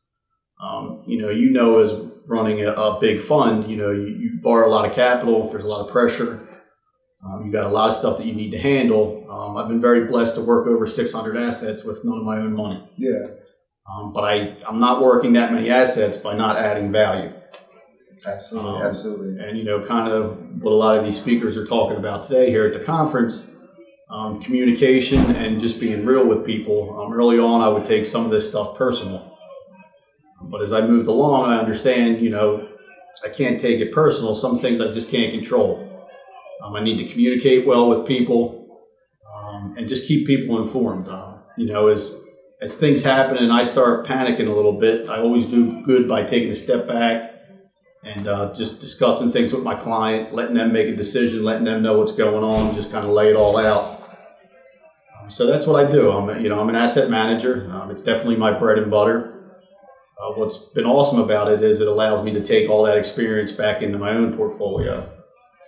Um, 0.62 1.02
you 1.06 1.20
know, 1.20 1.30
you 1.30 1.50
know, 1.50 1.78
as 1.78 1.94
running 2.26 2.64
a, 2.64 2.72
a 2.72 3.00
big 3.00 3.20
fund, 3.20 3.70
you 3.70 3.76
know, 3.76 3.90
you, 3.90 4.06
you 4.06 4.38
borrow 4.42 4.68
a 4.68 4.70
lot 4.70 4.86
of 4.86 4.94
capital. 4.94 5.50
There's 5.50 5.64
a 5.64 5.68
lot 5.68 5.86
of 5.86 5.92
pressure. 5.92 6.46
Um, 7.24 7.46
you 7.46 7.52
got 7.52 7.64
a 7.64 7.68
lot 7.68 7.88
of 7.88 7.94
stuff 7.94 8.18
that 8.18 8.26
you 8.26 8.34
need 8.34 8.50
to 8.50 8.58
handle. 8.58 9.26
Um, 9.30 9.56
I've 9.56 9.68
been 9.68 9.80
very 9.80 10.06
blessed 10.06 10.34
to 10.36 10.42
work 10.42 10.66
over 10.66 10.86
600 10.86 11.36
assets 11.36 11.84
with 11.84 12.04
none 12.04 12.18
of 12.18 12.24
my 12.24 12.38
own 12.38 12.52
money. 12.52 12.82
Yeah. 12.96 13.26
Um, 13.90 14.12
but 14.12 14.24
I, 14.24 14.56
I'm 14.68 14.80
not 14.80 15.02
working 15.02 15.32
that 15.34 15.52
many 15.52 15.70
assets 15.70 16.18
by 16.18 16.34
not 16.34 16.56
adding 16.56 16.90
value. 16.90 17.32
Absolutely. 18.26 18.70
Um, 18.70 18.82
absolutely. 18.82 19.44
And, 19.44 19.56
you 19.56 19.64
know, 19.64 19.84
kind 19.84 20.12
of 20.12 20.38
what 20.60 20.72
a 20.72 20.74
lot 20.74 20.98
of 20.98 21.04
these 21.04 21.20
speakers 21.20 21.56
are 21.56 21.66
talking 21.66 21.96
about 21.96 22.24
today 22.24 22.50
here 22.50 22.66
at 22.66 22.72
the 22.72 22.84
conference 22.84 23.54
um, 24.10 24.42
communication 24.42 25.18
and 25.36 25.60
just 25.60 25.80
being 25.80 26.04
real 26.04 26.26
with 26.26 26.44
people. 26.44 27.00
Um, 27.00 27.12
early 27.12 27.38
on, 27.38 27.60
I 27.60 27.68
would 27.68 27.86
take 27.86 28.04
some 28.04 28.24
of 28.24 28.30
this 28.30 28.48
stuff 28.48 28.76
personal. 28.76 29.38
But 30.42 30.60
as 30.60 30.72
I 30.72 30.86
moved 30.86 31.06
along, 31.06 31.50
I 31.50 31.58
understand, 31.58 32.20
you 32.20 32.30
know, 32.30 32.68
I 33.24 33.28
can't 33.28 33.60
take 33.60 33.80
it 33.80 33.92
personal. 33.92 34.34
Some 34.34 34.58
things 34.58 34.80
I 34.80 34.90
just 34.90 35.10
can't 35.10 35.32
control. 35.32 35.81
Um, 36.62 36.74
I 36.76 36.82
need 36.82 37.04
to 37.04 37.10
communicate 37.10 37.66
well 37.66 37.88
with 37.90 38.06
people 38.06 38.86
um, 39.34 39.74
and 39.76 39.88
just 39.88 40.06
keep 40.06 40.26
people 40.26 40.62
informed. 40.62 41.08
Uh, 41.08 41.38
you 41.56 41.66
know, 41.66 41.88
as 41.88 42.20
as 42.60 42.78
things 42.78 43.02
happen 43.02 43.38
and 43.38 43.52
I 43.52 43.64
start 43.64 44.06
panicking 44.06 44.46
a 44.46 44.52
little 44.52 44.78
bit, 44.78 45.08
I 45.08 45.18
always 45.18 45.46
do 45.46 45.82
good 45.82 46.08
by 46.08 46.22
taking 46.24 46.50
a 46.50 46.54
step 46.54 46.86
back 46.86 47.32
and 48.04 48.28
uh, 48.28 48.54
just 48.54 48.80
discussing 48.80 49.30
things 49.32 49.52
with 49.52 49.62
my 49.62 49.74
client, 49.74 50.32
letting 50.32 50.54
them 50.54 50.72
make 50.72 50.88
a 50.88 50.96
decision, 50.96 51.42
letting 51.44 51.64
them 51.64 51.82
know 51.82 51.98
what's 51.98 52.12
going 52.12 52.44
on, 52.44 52.74
just 52.74 52.92
kind 52.92 53.04
of 53.04 53.12
lay 53.12 53.30
it 53.30 53.36
all 53.36 53.56
out. 53.56 54.02
Um, 55.20 55.30
so 55.30 55.46
that's 55.46 55.66
what 55.66 55.84
I 55.84 55.90
do. 55.90 56.10
I'm, 56.10 56.42
you 56.42 56.48
know, 56.48 56.60
I'm 56.60 56.68
an 56.68 56.76
asset 56.76 57.10
manager. 57.10 57.70
Um, 57.72 57.90
it's 57.90 58.02
definitely 58.02 58.36
my 58.36 58.56
bread 58.56 58.78
and 58.78 58.90
butter. 58.90 59.28
Uh, 60.20 60.32
what's 60.34 60.58
been 60.58 60.84
awesome 60.84 61.20
about 61.20 61.50
it 61.50 61.64
is 61.64 61.80
it 61.80 61.88
allows 61.88 62.24
me 62.24 62.32
to 62.32 62.42
take 62.44 62.70
all 62.70 62.84
that 62.84 62.96
experience 62.96 63.50
back 63.50 63.82
into 63.82 63.98
my 63.98 64.10
own 64.10 64.36
portfolio. 64.36 65.11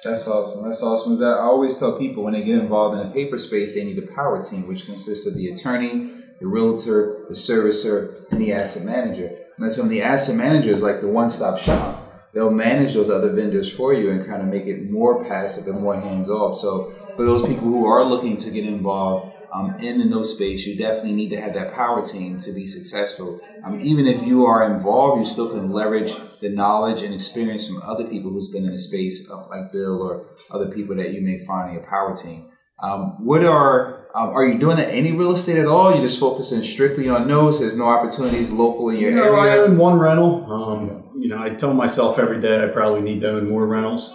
That's 0.04 0.28
awesome. 0.28 0.64
That's 0.64 0.82
awesome. 0.82 1.14
Is 1.14 1.18
that 1.20 1.38
I 1.38 1.44
always 1.44 1.78
tell 1.78 1.98
people 1.98 2.24
when 2.24 2.34
they 2.34 2.44
get 2.44 2.58
involved 2.58 3.00
in 3.00 3.06
a 3.06 3.10
paper 3.10 3.38
space, 3.38 3.74
they 3.74 3.84
need 3.84 3.98
a 3.98 4.06
power 4.14 4.42
team, 4.44 4.68
which 4.68 4.84
consists 4.84 5.26
of 5.26 5.34
the 5.34 5.48
attorney, 5.48 6.10
the 6.40 6.46
realtor, 6.46 7.24
the 7.28 7.34
servicer, 7.34 8.30
and 8.30 8.40
the 8.40 8.52
asset 8.52 8.84
manager. 8.84 9.26
And 9.26 9.64
that's 9.64 9.78
when 9.78 9.88
the 9.88 10.02
asset 10.02 10.36
manager 10.36 10.70
is 10.70 10.82
like 10.82 11.00
the 11.00 11.08
one-stop 11.08 11.58
shop. 11.58 12.00
They'll 12.34 12.50
manage 12.50 12.94
those 12.94 13.10
other 13.10 13.32
vendors 13.32 13.72
for 13.72 13.94
you 13.94 14.10
and 14.10 14.26
kind 14.26 14.42
of 14.42 14.48
make 14.48 14.66
it 14.66 14.90
more 14.90 15.24
passive 15.24 15.72
and 15.72 15.82
more 15.82 15.98
hands-off. 15.98 16.56
So 16.56 16.92
for 17.16 17.24
those 17.24 17.42
people 17.46 17.68
who 17.68 17.86
are 17.86 18.04
looking 18.04 18.36
to 18.38 18.50
get 18.50 18.66
involved 18.66 19.33
um, 19.54 19.76
in 19.78 19.98
the 19.98 20.04
no 20.04 20.24
space, 20.24 20.66
you 20.66 20.76
definitely 20.76 21.12
need 21.12 21.30
to 21.30 21.40
have 21.40 21.54
that 21.54 21.72
power 21.74 22.02
team 22.02 22.40
to 22.40 22.52
be 22.52 22.66
successful. 22.66 23.40
Um, 23.64 23.80
even 23.80 24.06
if 24.06 24.22
you 24.22 24.44
are 24.46 24.64
involved, 24.74 25.20
you 25.20 25.24
still 25.24 25.48
can 25.50 25.70
leverage 25.70 26.12
the 26.40 26.48
knowledge 26.48 27.02
and 27.02 27.14
experience 27.14 27.68
from 27.68 27.80
other 27.82 28.04
people 28.04 28.30
who's 28.32 28.50
been 28.50 28.64
in 28.66 28.72
the 28.72 28.78
space, 28.78 29.30
uh, 29.30 29.46
like 29.48 29.70
Bill 29.72 30.02
or 30.02 30.26
other 30.50 30.70
people 30.70 30.96
that 30.96 31.12
you 31.14 31.20
may 31.20 31.38
find 31.46 31.68
in 31.70 31.74
your 31.76 31.86
power 31.88 32.14
team. 32.16 32.50
Um, 32.82 33.24
what 33.24 33.44
are 33.44 34.08
um, 34.16 34.30
are 34.30 34.46
you 34.46 34.58
doing 34.58 34.78
any 34.78 35.12
real 35.12 35.32
estate 35.32 35.58
at 35.58 35.66
all? 35.66 35.92
You're 35.92 36.02
just 36.02 36.20
focusing 36.20 36.62
strictly 36.62 37.08
on 37.08 37.26
notes. 37.26 37.60
There's 37.60 37.76
no 37.76 37.86
opportunities 37.86 38.52
local 38.52 38.90
in 38.90 38.98
your 38.98 39.10
You 39.10 39.16
know, 39.16 39.34
I 39.34 39.50
area. 39.50 39.62
own 39.62 39.76
one 39.78 39.98
rental. 39.98 40.52
Um, 40.52 41.10
you 41.16 41.28
know, 41.28 41.40
I 41.40 41.50
tell 41.50 41.72
myself 41.74 42.18
every 42.18 42.40
day 42.40 42.62
I 42.62 42.68
probably 42.68 43.00
need 43.00 43.20
to 43.20 43.30
own 43.30 43.48
more 43.48 43.66
rentals. 43.66 44.14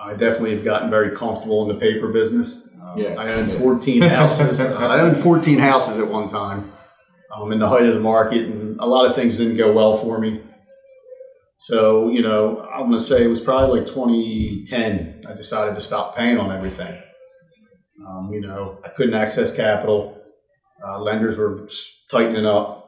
I 0.00 0.12
definitely 0.12 0.56
have 0.56 0.64
gotten 0.64 0.90
very 0.90 1.16
comfortable 1.16 1.68
in 1.68 1.74
the 1.74 1.80
paper 1.80 2.08
business. 2.08 2.68
Yeah. 2.96 3.14
I 3.14 3.32
owned 3.32 3.52
14 3.52 4.02
houses. 4.02 4.60
I 4.60 5.00
owned 5.00 5.16
14 5.18 5.58
houses 5.58 5.98
at 5.98 6.08
one 6.08 6.28
time 6.28 6.72
um, 7.34 7.52
in 7.52 7.58
the 7.58 7.68
height 7.68 7.86
of 7.86 7.94
the 7.94 8.00
market, 8.00 8.46
and 8.46 8.78
a 8.80 8.86
lot 8.86 9.08
of 9.08 9.14
things 9.14 9.38
didn't 9.38 9.56
go 9.56 9.72
well 9.72 9.96
for 9.96 10.18
me. 10.18 10.40
So, 11.60 12.10
you 12.10 12.22
know, 12.22 12.60
I'm 12.72 12.88
going 12.88 12.98
to 12.98 13.04
say 13.04 13.24
it 13.24 13.28
was 13.28 13.40
probably 13.40 13.80
like 13.80 13.88
2010. 13.88 15.22
I 15.28 15.34
decided 15.34 15.74
to 15.76 15.80
stop 15.80 16.14
paying 16.16 16.38
on 16.38 16.52
everything. 16.52 17.00
Um, 18.06 18.30
you 18.32 18.40
know, 18.40 18.78
I 18.84 18.88
couldn't 18.90 19.14
access 19.14 19.54
capital. 19.54 20.20
Uh, 20.86 21.00
lenders 21.00 21.38
were 21.38 21.66
tightening 22.10 22.44
up. 22.44 22.82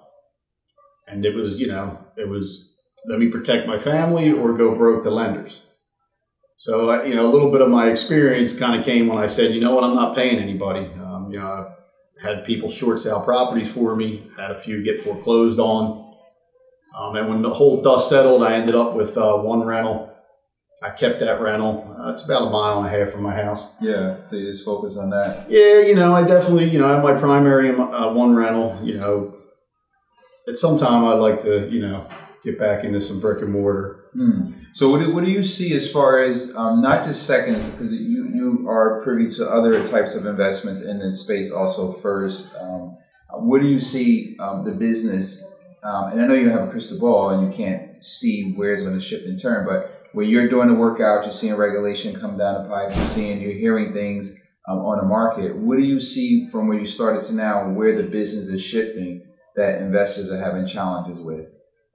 and 1.08 1.24
it 1.24 1.34
was 1.34 1.58
you 1.58 1.68
know 1.68 1.98
it 2.16 2.28
was 2.28 2.74
let 3.08 3.18
me 3.18 3.28
protect 3.28 3.66
my 3.66 3.78
family 3.78 4.32
or 4.32 4.56
go 4.56 4.74
broke 4.74 5.02
to 5.04 5.10
lenders. 5.10 5.62
So 6.58 7.04
you 7.04 7.14
know 7.14 7.26
a 7.26 7.32
little 7.32 7.50
bit 7.50 7.60
of 7.60 7.68
my 7.68 7.88
experience 7.88 8.58
kind 8.58 8.78
of 8.78 8.84
came 8.84 9.08
when 9.08 9.18
I 9.18 9.26
said 9.26 9.54
you 9.54 9.60
know 9.60 9.74
what 9.74 9.84
I'm 9.84 9.94
not 9.94 10.16
paying 10.16 10.38
anybody. 10.38 10.86
Um, 10.86 11.28
you 11.30 11.38
know 11.38 11.46
I 11.46 12.26
had 12.26 12.44
people 12.44 12.70
short 12.70 13.00
sale 13.00 13.20
properties 13.20 13.72
for 13.72 13.94
me, 13.94 14.30
had 14.38 14.50
a 14.50 14.60
few 14.60 14.82
get 14.82 15.00
foreclosed 15.00 15.58
on. 15.58 16.04
Um, 16.98 17.14
and 17.16 17.28
when 17.28 17.42
the 17.42 17.52
whole 17.52 17.82
dust 17.82 18.08
settled, 18.08 18.42
I 18.42 18.54
ended 18.54 18.74
up 18.74 18.94
with 18.94 19.18
uh, 19.18 19.36
one 19.36 19.62
rental. 19.62 20.12
I 20.82 20.90
kept 20.90 21.20
that 21.20 21.40
rental. 21.40 21.94
Uh, 21.98 22.12
it's 22.12 22.24
about 22.24 22.48
a 22.48 22.50
mile 22.50 22.82
and 22.82 22.86
a 22.86 22.98
half 22.98 23.10
from 23.12 23.22
my 23.22 23.34
house. 23.34 23.74
Yeah, 23.80 24.22
so 24.24 24.36
you 24.36 24.46
just 24.46 24.64
focus 24.64 24.96
on 24.98 25.10
that. 25.10 25.50
Yeah, 25.50 25.80
you 25.80 25.94
know, 25.94 26.14
I 26.14 26.26
definitely, 26.26 26.70
you 26.70 26.78
know, 26.78 26.86
I 26.86 26.92
have 26.92 27.02
my 27.02 27.18
primary 27.18 27.70
uh, 27.70 28.12
one 28.12 28.34
rental. 28.34 28.78
You 28.82 28.98
know, 28.98 29.34
at 30.48 30.58
some 30.58 30.78
time 30.78 31.04
I'd 31.04 31.14
like 31.14 31.42
to, 31.42 31.68
you 31.70 31.80
know, 31.80 32.06
get 32.46 32.58
back 32.60 32.84
into 32.84 33.00
some 33.00 33.20
brick 33.20 33.42
and 33.42 33.52
mortar. 33.52 34.04
Hmm. 34.14 34.52
So 34.72 34.88
what 34.88 35.00
do, 35.00 35.12
what 35.12 35.24
do 35.24 35.30
you 35.30 35.42
see 35.42 35.74
as 35.74 35.90
far 35.92 36.22
as 36.22 36.56
um, 36.56 36.80
not 36.80 37.04
just 37.04 37.26
seconds 37.26 37.68
because 37.70 37.92
you 37.92 38.28
you 38.28 38.68
are 38.68 39.02
privy 39.02 39.28
to 39.30 39.50
other 39.50 39.84
types 39.84 40.14
of 40.14 40.24
investments 40.24 40.82
in 40.82 41.00
this 41.00 41.22
space 41.22 41.52
also 41.52 41.92
first. 41.92 42.54
Um, 42.56 42.96
what 43.32 43.60
do 43.60 43.66
you 43.66 43.80
see 43.80 44.36
um, 44.38 44.64
the 44.64 44.70
business? 44.70 45.44
Um, 45.82 46.12
and 46.12 46.22
I 46.22 46.26
know 46.26 46.34
you 46.34 46.48
have 46.50 46.68
a 46.68 46.70
crystal 46.70 46.98
ball 46.98 47.30
and 47.30 47.50
you 47.50 47.56
can't 47.56 48.02
see 48.02 48.52
where 48.52 48.72
it's 48.72 48.82
going 48.82 48.98
to 48.98 49.04
shift 49.04 49.26
and 49.26 49.40
turn, 49.40 49.66
but 49.66 50.08
when 50.12 50.28
you're 50.28 50.48
doing 50.48 50.68
the 50.68 50.74
workout, 50.74 51.24
you're 51.24 51.32
seeing 51.32 51.54
regulation 51.56 52.18
come 52.18 52.38
down 52.38 52.62
the 52.62 52.68
pipe, 52.68 52.88
you're 52.94 53.04
seeing, 53.04 53.40
you're 53.40 53.52
hearing 53.52 53.92
things 53.92 54.38
um, 54.68 54.78
on 54.78 54.98
the 54.98 55.04
market. 55.04 55.56
What 55.56 55.76
do 55.76 55.84
you 55.84 56.00
see 56.00 56.48
from 56.48 56.68
where 56.68 56.78
you 56.78 56.86
started 56.86 57.22
to 57.22 57.34
now, 57.34 57.64
and 57.64 57.76
where 57.76 58.00
the 58.00 58.08
business 58.08 58.48
is 58.48 58.62
shifting 58.62 59.26
that 59.56 59.82
investors 59.82 60.30
are 60.30 60.38
having 60.38 60.66
challenges 60.66 61.20
with? 61.20 61.46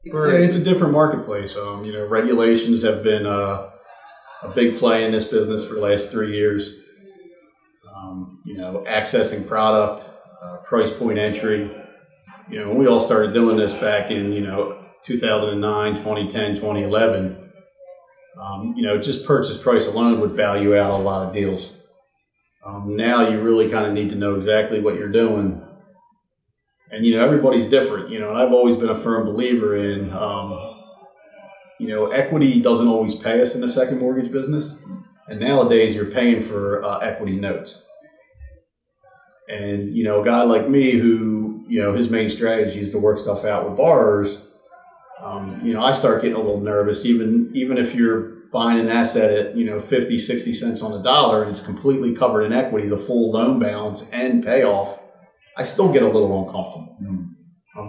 Yeah, 0.04 0.46
it's 0.46 0.56
a 0.56 0.64
different 0.64 0.94
marketplace. 0.94 1.56
Um, 1.56 1.86
you 1.86 1.94
know, 1.94 2.06
regulations 2.08 2.84
have 2.84 3.04
been 3.04 3.26
uh, 3.26 3.70
a 4.42 4.50
big 4.56 4.80
play 4.80 5.06
in 5.06 5.12
this 5.12 5.26
business 5.26 5.68
for 5.68 5.76
the 5.76 5.82
last 5.82 6.12
three 6.12 6.36
years. 6.36 6.80
Um, 7.96 8.42
you 8.44 8.58
know, 8.58 8.84
accessing 8.88 9.48
product, 9.48 10.10
uh, 10.44 10.58
price 10.68 10.92
point 10.92 11.20
entry. 11.20 11.72
You 12.50 12.60
know, 12.60 12.74
we 12.74 12.88
all 12.88 13.04
started 13.04 13.34
doing 13.34 13.58
this 13.58 13.74
back 13.74 14.10
in, 14.10 14.34
you 14.34 14.42
know, 14.42 14.84
2009, 15.06 15.98
2010, 15.98 16.56
2011. 16.56 17.52
Um, 18.42 18.74
you 18.76 18.84
know, 18.84 19.00
just 19.00 19.26
purchase 19.28 19.58
price 19.58 19.88
alone 19.88 20.20
would 20.20 20.32
value 20.32 20.76
out 20.76 21.00
a 21.00 21.04
lot 21.04 21.28
of 21.28 21.34
deals. 21.34 21.84
Um, 22.66 22.96
now 22.96 23.30
you 23.30 23.40
really 23.42 23.70
kind 23.70 23.86
of 23.86 23.94
need 23.94 24.10
to 24.10 24.16
know 24.16 24.36
exactly 24.36 24.82
what 24.82 24.96
you're 24.96 25.12
doing 25.12 25.62
and 26.92 27.06
you 27.06 27.16
know 27.16 27.24
everybody's 27.24 27.70
different. 27.70 28.10
You 28.10 28.20
know, 28.20 28.30
and 28.30 28.38
I've 28.38 28.52
always 28.52 28.78
been 28.78 28.90
a 28.90 29.00
firm 29.00 29.26
believer 29.26 29.78
in, 29.78 30.12
um, 30.12 30.76
you 31.80 31.88
know, 31.88 32.12
equity 32.12 32.62
doesn't 32.62 32.88
always 32.88 33.16
pay 33.16 33.42
us 33.42 33.56
in 33.56 33.62
the 33.62 33.70
second 33.70 34.00
mortgage 34.00 34.32
business, 34.32 34.82
and 35.28 35.40
nowadays 35.40 35.96
you're 35.96 36.06
paying 36.06 36.44
for 36.44 36.84
uh, 36.84 37.00
equity 37.00 37.38
notes. 37.38 37.88
And 39.48 39.96
you 39.96 40.04
know, 40.04 40.22
a 40.22 40.26
guy 40.26 40.44
like 40.44 40.70
me 40.70 40.92
who 40.92 41.64
you 41.68 41.82
know 41.82 41.94
his 41.94 42.10
main 42.10 42.30
strategy 42.30 42.82
is 42.82 42.92
to 42.92 43.00
work 43.00 43.20
stuff 43.20 43.46
out 43.46 43.68
with 43.68 43.78
borrowers. 43.78 44.40
Um, 45.22 45.62
you 45.64 45.74
know, 45.74 45.84
I 45.84 45.92
start 45.92 46.22
getting 46.22 46.36
a 46.36 46.42
little 46.42 46.62
nervous, 46.62 47.06
even 47.06 47.52
even 47.54 47.78
if 47.78 47.96
you're 47.96 48.42
buying 48.52 48.80
an 48.80 48.90
asset 48.90 49.32
at 49.32 49.56
you 49.56 49.64
know 49.64 49.80
50 49.80 50.20
60 50.20 50.54
cents 50.54 50.82
on 50.82 50.92
the 50.92 51.02
dollar 51.02 51.42
and 51.42 51.52
it's 51.52 51.64
completely 51.66 52.14
covered 52.14 52.44
in 52.44 52.52
equity 52.52 52.90
the 52.90 52.98
full 52.98 53.32
loan 53.32 53.60
balance 53.60 54.10
and 54.12 54.44
payoff 54.44 55.00
I 55.58 55.64
still 55.64 55.92
get 55.92 56.04
a 56.04 56.08
little 56.08 56.46
uncomfortable 56.46 56.98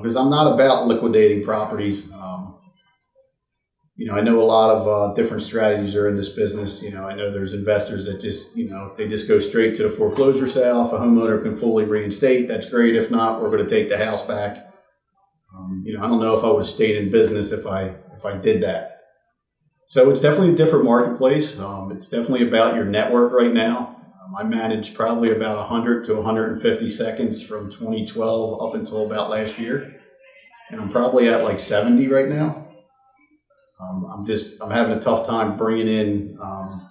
because 0.00 0.16
I'm 0.16 0.30
not 0.30 0.54
about 0.54 0.86
liquidating 0.86 1.44
properties. 1.44 2.10
Um, 2.12 2.58
you 3.96 4.06
know, 4.06 4.14
I 4.14 4.20
know 4.20 4.40
a 4.40 4.44
lot 4.44 4.70
of 4.70 4.88
uh, 4.88 5.14
different 5.14 5.42
strategies 5.42 5.94
are 5.94 6.08
in 6.08 6.16
this 6.16 6.30
business. 6.30 6.82
You 6.82 6.90
know, 6.90 7.06
I 7.06 7.14
know 7.14 7.30
there's 7.30 7.52
investors 7.52 8.06
that 8.06 8.20
just, 8.20 8.56
you 8.56 8.68
know, 8.68 8.92
they 8.96 9.06
just 9.06 9.28
go 9.28 9.38
straight 9.38 9.76
to 9.76 9.84
the 9.84 9.90
foreclosure 9.90 10.48
sale. 10.48 10.86
If 10.86 10.92
a 10.92 10.98
homeowner 10.98 11.42
can 11.42 11.56
fully 11.56 11.84
reinstate, 11.84 12.48
that's 12.48 12.68
great. 12.68 12.96
If 12.96 13.10
not, 13.10 13.42
we're 13.42 13.50
going 13.50 13.66
to 13.66 13.70
take 13.70 13.88
the 13.88 13.98
house 13.98 14.26
back. 14.26 14.72
Um, 15.54 15.82
you 15.86 15.96
know, 15.96 16.02
I 16.02 16.08
don't 16.08 16.20
know 16.20 16.36
if 16.36 16.44
I 16.44 16.48
would 16.48 16.60
have 16.60 16.66
stayed 16.66 16.96
in 16.96 17.12
business 17.12 17.52
if 17.52 17.66
I 17.66 17.94
if 18.16 18.24
I 18.24 18.36
did 18.38 18.62
that. 18.62 19.00
So 19.86 20.08
it's 20.10 20.22
definitely 20.22 20.54
a 20.54 20.56
different 20.56 20.86
marketplace. 20.86 21.58
Um, 21.58 21.92
it's 21.92 22.08
definitely 22.08 22.48
about 22.48 22.74
your 22.74 22.84
network 22.86 23.32
right 23.32 23.52
now. 23.52 23.91
I 24.38 24.44
managed 24.44 24.94
probably 24.94 25.32
about 25.32 25.58
100 25.70 26.04
to 26.06 26.14
150 26.14 26.88
seconds 26.88 27.44
from 27.44 27.70
2012 27.70 28.62
up 28.62 28.74
until 28.74 29.06
about 29.06 29.30
last 29.30 29.58
year, 29.58 30.00
and 30.70 30.80
I'm 30.80 30.90
probably 30.90 31.28
at 31.28 31.42
like 31.42 31.58
70 31.58 32.08
right 32.08 32.28
now. 32.28 32.68
Um, 33.80 34.10
I'm 34.12 34.26
just 34.26 34.62
I'm 34.62 34.70
having 34.70 34.96
a 34.96 35.00
tough 35.00 35.26
time 35.26 35.56
bringing 35.56 35.88
in 35.88 36.38
um, 36.40 36.88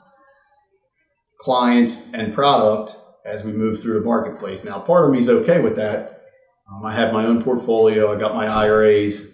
clients 1.39 2.11
and 2.13 2.33
product 2.33 2.97
as 3.25 3.43
we 3.43 3.51
move 3.53 3.81
through 3.81 3.99
the 3.99 4.05
marketplace. 4.05 4.63
Now, 4.63 4.79
part 4.79 5.05
of 5.05 5.11
me 5.11 5.19
is 5.19 5.29
okay 5.29 5.59
with 5.59 5.77
that. 5.77 6.23
Um, 6.71 6.85
I 6.85 6.93
have 6.93 7.13
my 7.13 7.25
own 7.25 7.43
portfolio. 7.43 8.15
I 8.15 8.19
got 8.19 8.35
my 8.35 8.47
IRAs. 8.47 9.29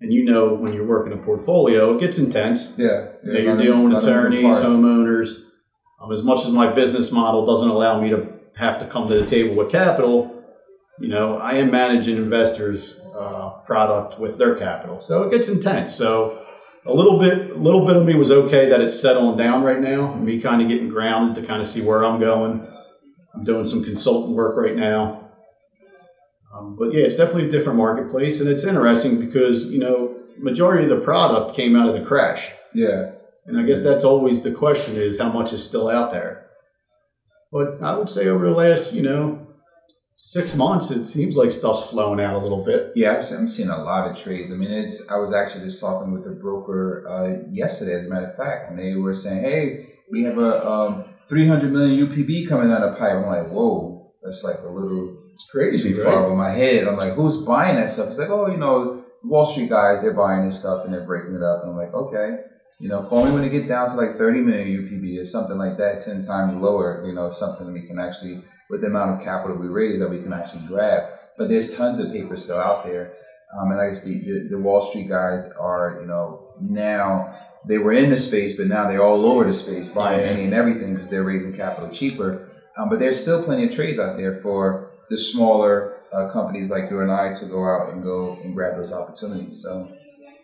And 0.00 0.12
you 0.12 0.24
know, 0.24 0.54
when 0.54 0.72
you're 0.72 0.86
working 0.86 1.12
a 1.12 1.16
portfolio, 1.16 1.96
it 1.96 2.00
gets 2.00 2.18
intense. 2.18 2.78
Yeah. 2.78 2.86
yeah 2.86 3.08
you 3.24 3.32
know, 3.32 3.40
you're 3.40 3.56
dealing 3.56 3.90
with 3.90 4.04
attorneys, 4.04 4.44
homeowners 4.44 5.47
um, 6.00 6.12
as 6.12 6.22
much 6.22 6.44
as 6.44 6.50
my 6.50 6.72
business 6.72 7.10
model 7.10 7.44
doesn't 7.46 7.68
allow 7.68 8.00
me 8.00 8.10
to 8.10 8.28
have 8.56 8.78
to 8.80 8.88
come 8.88 9.08
to 9.08 9.14
the 9.14 9.26
table 9.26 9.54
with 9.54 9.70
capital, 9.70 10.34
you 11.00 11.08
know, 11.08 11.38
I 11.38 11.54
am 11.54 11.70
managing 11.70 12.16
investors' 12.16 13.00
uh, 13.16 13.50
product 13.64 14.18
with 14.18 14.36
their 14.38 14.56
capital, 14.56 15.00
so 15.00 15.22
it 15.22 15.30
gets 15.30 15.48
intense. 15.48 15.94
So 15.94 16.44
a 16.86 16.92
little 16.92 17.18
bit, 17.18 17.50
a 17.50 17.54
little 17.54 17.86
bit 17.86 17.96
of 17.96 18.04
me 18.04 18.14
was 18.14 18.30
okay 18.30 18.68
that 18.68 18.80
it's 18.80 18.98
settling 18.98 19.36
down 19.36 19.62
right 19.62 19.80
now. 19.80 20.14
Me 20.14 20.40
kind 20.40 20.62
of 20.62 20.68
getting 20.68 20.88
grounded 20.88 21.40
to 21.40 21.46
kind 21.46 21.60
of 21.60 21.68
see 21.68 21.82
where 21.82 22.04
I'm 22.04 22.18
going. 22.18 22.66
I'm 23.34 23.44
doing 23.44 23.66
some 23.66 23.84
consultant 23.84 24.36
work 24.36 24.56
right 24.56 24.74
now. 24.74 25.30
Um, 26.52 26.76
but 26.76 26.92
yeah, 26.92 27.04
it's 27.04 27.16
definitely 27.16 27.46
a 27.46 27.50
different 27.50 27.78
marketplace, 27.78 28.40
and 28.40 28.48
it's 28.48 28.64
interesting 28.64 29.20
because 29.20 29.66
you 29.66 29.78
know 29.78 30.16
majority 30.38 30.90
of 30.90 30.90
the 30.90 31.04
product 31.04 31.54
came 31.54 31.76
out 31.76 31.88
of 31.88 32.00
the 32.00 32.06
crash. 32.06 32.50
Yeah. 32.74 33.12
And 33.48 33.58
I 33.58 33.62
guess 33.62 33.82
that's 33.82 34.04
always 34.04 34.42
the 34.42 34.52
question 34.52 34.96
is 34.96 35.18
how 35.18 35.32
much 35.32 35.54
is 35.54 35.66
still 35.66 35.88
out 35.88 36.12
there. 36.12 36.46
But 37.50 37.82
I 37.82 37.96
would 37.96 38.10
say 38.10 38.28
over 38.28 38.44
the 38.44 38.54
last, 38.54 38.92
you 38.92 39.00
know, 39.00 39.46
six 40.16 40.54
months, 40.54 40.90
it 40.90 41.06
seems 41.06 41.34
like 41.34 41.50
stuff's 41.50 41.88
flowing 41.88 42.20
out 42.20 42.34
a 42.34 42.42
little 42.42 42.62
bit. 42.62 42.92
Yeah, 42.94 43.16
I'm 43.16 43.48
seeing 43.48 43.70
a 43.70 43.82
lot 43.82 44.10
of 44.10 44.18
trades. 44.22 44.52
I 44.52 44.56
mean, 44.56 44.70
it's. 44.70 45.10
I 45.10 45.16
was 45.16 45.32
actually 45.32 45.64
just 45.64 45.80
talking 45.80 46.12
with 46.12 46.26
a 46.26 46.32
broker 46.32 47.06
uh, 47.08 47.50
yesterday, 47.50 47.94
as 47.94 48.06
a 48.06 48.10
matter 48.10 48.26
of 48.26 48.36
fact, 48.36 48.70
and 48.70 48.78
they 48.78 48.94
were 48.96 49.14
saying, 49.14 49.42
"Hey, 49.42 49.86
we 50.10 50.24
have 50.24 50.36
a 50.36 50.68
um, 50.68 51.04
300 51.28 51.72
million 51.72 52.06
UPB 52.06 52.46
coming 52.50 52.68
down 52.68 52.82
the 52.82 52.98
pipe." 52.98 53.14
I'm 53.14 53.26
like, 53.26 53.48
"Whoa, 53.48 54.12
that's 54.22 54.44
like 54.44 54.58
a 54.58 54.68
little 54.68 55.16
it's 55.32 55.46
crazy, 55.50 55.94
right? 55.94 56.04
far 56.04 56.26
over 56.26 56.36
my 56.36 56.50
head." 56.50 56.86
I'm 56.86 56.98
like, 56.98 57.14
"Who's 57.14 57.46
buying 57.46 57.76
that 57.76 57.90
stuff?" 57.90 58.08
It's 58.08 58.18
like, 58.18 58.28
"Oh, 58.28 58.48
you 58.48 58.58
know, 58.58 59.06
Wall 59.24 59.46
Street 59.46 59.70
guys, 59.70 60.02
they're 60.02 60.12
buying 60.12 60.44
this 60.44 60.58
stuff 60.58 60.84
and 60.84 60.92
they're 60.92 61.06
breaking 61.06 61.34
it 61.34 61.42
up." 61.42 61.62
And 61.62 61.70
I'm 61.70 61.78
like, 61.78 61.94
"Okay." 61.94 62.40
You 62.78 62.88
know, 62.88 63.02
call 63.02 63.24
me 63.24 63.32
when 63.32 63.42
it 63.42 63.50
get 63.50 63.66
down 63.66 63.88
to 63.88 63.96
like 63.96 64.16
30 64.18 64.40
million 64.40 64.68
UPB 64.68 65.20
or 65.20 65.24
something 65.24 65.58
like 65.58 65.76
that, 65.78 66.04
10 66.04 66.24
times 66.24 66.62
lower, 66.62 67.04
you 67.04 67.12
know, 67.12 67.28
something 67.28 67.72
we 67.72 67.82
can 67.82 67.98
actually, 67.98 68.44
with 68.70 68.82
the 68.82 68.86
amount 68.86 69.18
of 69.18 69.24
capital 69.24 69.56
we 69.56 69.66
raise, 69.66 69.98
that 69.98 70.08
we 70.08 70.22
can 70.22 70.32
actually 70.32 70.62
grab. 70.68 71.10
But 71.36 71.48
there's 71.48 71.76
tons 71.76 71.98
of 71.98 72.12
paper 72.12 72.36
still 72.36 72.58
out 72.58 72.84
there. 72.84 73.14
Um, 73.58 73.72
and 73.72 73.80
I 73.80 73.88
guess 73.88 74.04
the, 74.04 74.14
the, 74.20 74.48
the, 74.50 74.58
Wall 74.58 74.80
Street 74.80 75.08
guys 75.08 75.50
are, 75.52 75.98
you 76.00 76.06
know, 76.06 76.52
now 76.60 77.34
they 77.66 77.78
were 77.78 77.92
in 77.92 78.10
the 78.10 78.16
space, 78.16 78.56
but 78.56 78.66
now 78.66 78.88
they're 78.88 79.04
all 79.04 79.24
over 79.26 79.44
the 79.44 79.52
space 79.52 79.90
buying 79.90 80.20
yeah. 80.20 80.26
any 80.26 80.44
and 80.44 80.54
everything 80.54 80.94
because 80.94 81.08
they're 81.08 81.24
raising 81.24 81.56
capital 81.56 81.88
cheaper. 81.90 82.50
Um, 82.76 82.88
but 82.90 82.98
there's 82.98 83.20
still 83.20 83.42
plenty 83.42 83.64
of 83.64 83.72
trades 83.72 83.98
out 83.98 84.16
there 84.16 84.38
for 84.40 84.92
the 85.10 85.16
smaller 85.16 85.96
uh, 86.12 86.30
companies 86.30 86.70
like 86.70 86.90
you 86.90 87.00
and 87.00 87.10
I 87.10 87.32
to 87.32 87.46
go 87.46 87.64
out 87.64 87.92
and 87.92 88.02
go 88.02 88.38
and 88.44 88.54
grab 88.54 88.76
those 88.76 88.92
opportunities. 88.92 89.62
So, 89.62 89.90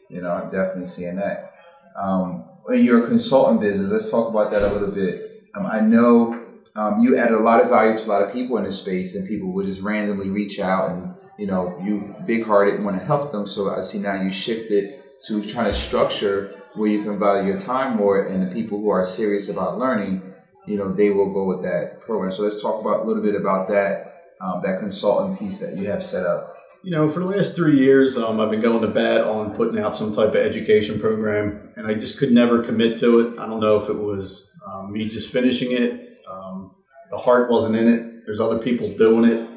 you 0.09 0.21
know, 0.21 0.31
I'm 0.31 0.51
definitely 0.51 0.87
seeing 0.87 1.17
that. 1.17 1.54
Um, 1.97 2.45
in 2.71 2.85
your 2.85 3.07
consultant 3.07 3.61
business, 3.61 3.91
let's 3.91 4.11
talk 4.11 4.29
about 4.29 4.51
that 4.51 4.63
a 4.63 4.73
little 4.73 4.91
bit. 4.91 5.45
Um, 5.55 5.67
I 5.67 5.81
know 5.81 6.41
um, 6.77 7.03
you 7.03 7.17
add 7.17 7.33
a 7.33 7.39
lot 7.39 7.61
of 7.61 7.69
value 7.69 7.97
to 7.97 8.07
a 8.07 8.11
lot 8.11 8.23
of 8.23 8.33
people 8.33 8.57
in 8.57 8.65
this 8.65 8.81
space, 8.81 9.15
and 9.15 9.29
people 9.29 9.53
will 9.53 9.65
just 9.65 9.83
randomly 9.83 10.29
reach 10.29 10.59
out, 10.61 10.91
and 10.91 11.15
you 11.39 11.47
know, 11.47 11.79
you 11.85 12.15
big-hearted 12.27 12.83
want 12.83 12.99
to 12.99 13.05
help 13.05 13.33
them. 13.33 13.47
So 13.47 13.71
I 13.71 13.81
see 13.81 14.01
now 14.01 14.21
you 14.23 14.31
shifted 14.31 15.03
to 15.27 15.45
trying 15.45 15.67
to 15.67 15.73
structure 15.73 16.63
where 16.75 16.89
you 16.89 17.03
can 17.05 17.19
value 17.19 17.49
your 17.49 17.61
time 17.61 17.97
more, 17.97 18.27
and 18.27 18.49
the 18.49 18.55
people 18.55 18.81
who 18.81 18.89
are 18.89 19.05
serious 19.05 19.49
about 19.49 19.79
learning, 19.79 20.23
you 20.67 20.77
know, 20.77 20.93
they 20.93 21.11
will 21.11 21.33
go 21.33 21.45
with 21.45 21.63
that 21.63 22.01
program. 22.01 22.33
So 22.33 22.43
let's 22.43 22.63
talk 22.63 22.81
about 22.81 23.01
a 23.01 23.05
little 23.05 23.23
bit 23.23 23.35
about 23.35 23.69
that, 23.69 24.33
um, 24.41 24.63
that 24.65 24.81
consultant 24.81 25.39
piece 25.39 25.61
that 25.61 25.77
you 25.77 25.89
have 25.89 26.05
set 26.05 26.27
up 26.27 26.54
you 26.85 26.91
know, 26.91 27.11
for 27.11 27.21
the 27.21 27.27
last 27.27 27.57
three 27.57 27.79
years, 27.79 28.19
um, 28.19 28.41
I've 28.41 28.51
been 28.51 28.61
going 28.61 28.83
to 28.83 28.89
bat 28.89 29.23
on 29.23 29.55
putting 29.57 29.79
out 29.79 29.97
some 29.97 30.15
type 30.15 30.29
of 30.29 30.37
education 30.37 31.01
program, 31.01 31.73
and 31.77 31.87
I 31.87 31.95
just 31.95 32.19
could 32.19 32.31
never 32.31 32.63
commit 32.63 32.99
to 33.01 33.21
it. 33.21 33.39
I 33.39 33.47
don't 33.47 33.61
know 33.61 33.79
if 33.79 33.89
it 33.89 33.97
was 33.97 34.53
um, 34.67 34.93
me 34.93 35.09
just 35.09 35.33
finishing 35.33 35.73
it, 35.73 36.19
um, 36.31 36.75
the 37.11 37.19
heart 37.19 37.51
wasn't 37.51 37.77
in 37.77 37.89
it. 37.89 38.27
There's 38.27 38.41
other 38.41 38.59
people 38.59 38.95
doing 38.97 39.25
it. 39.31 39.49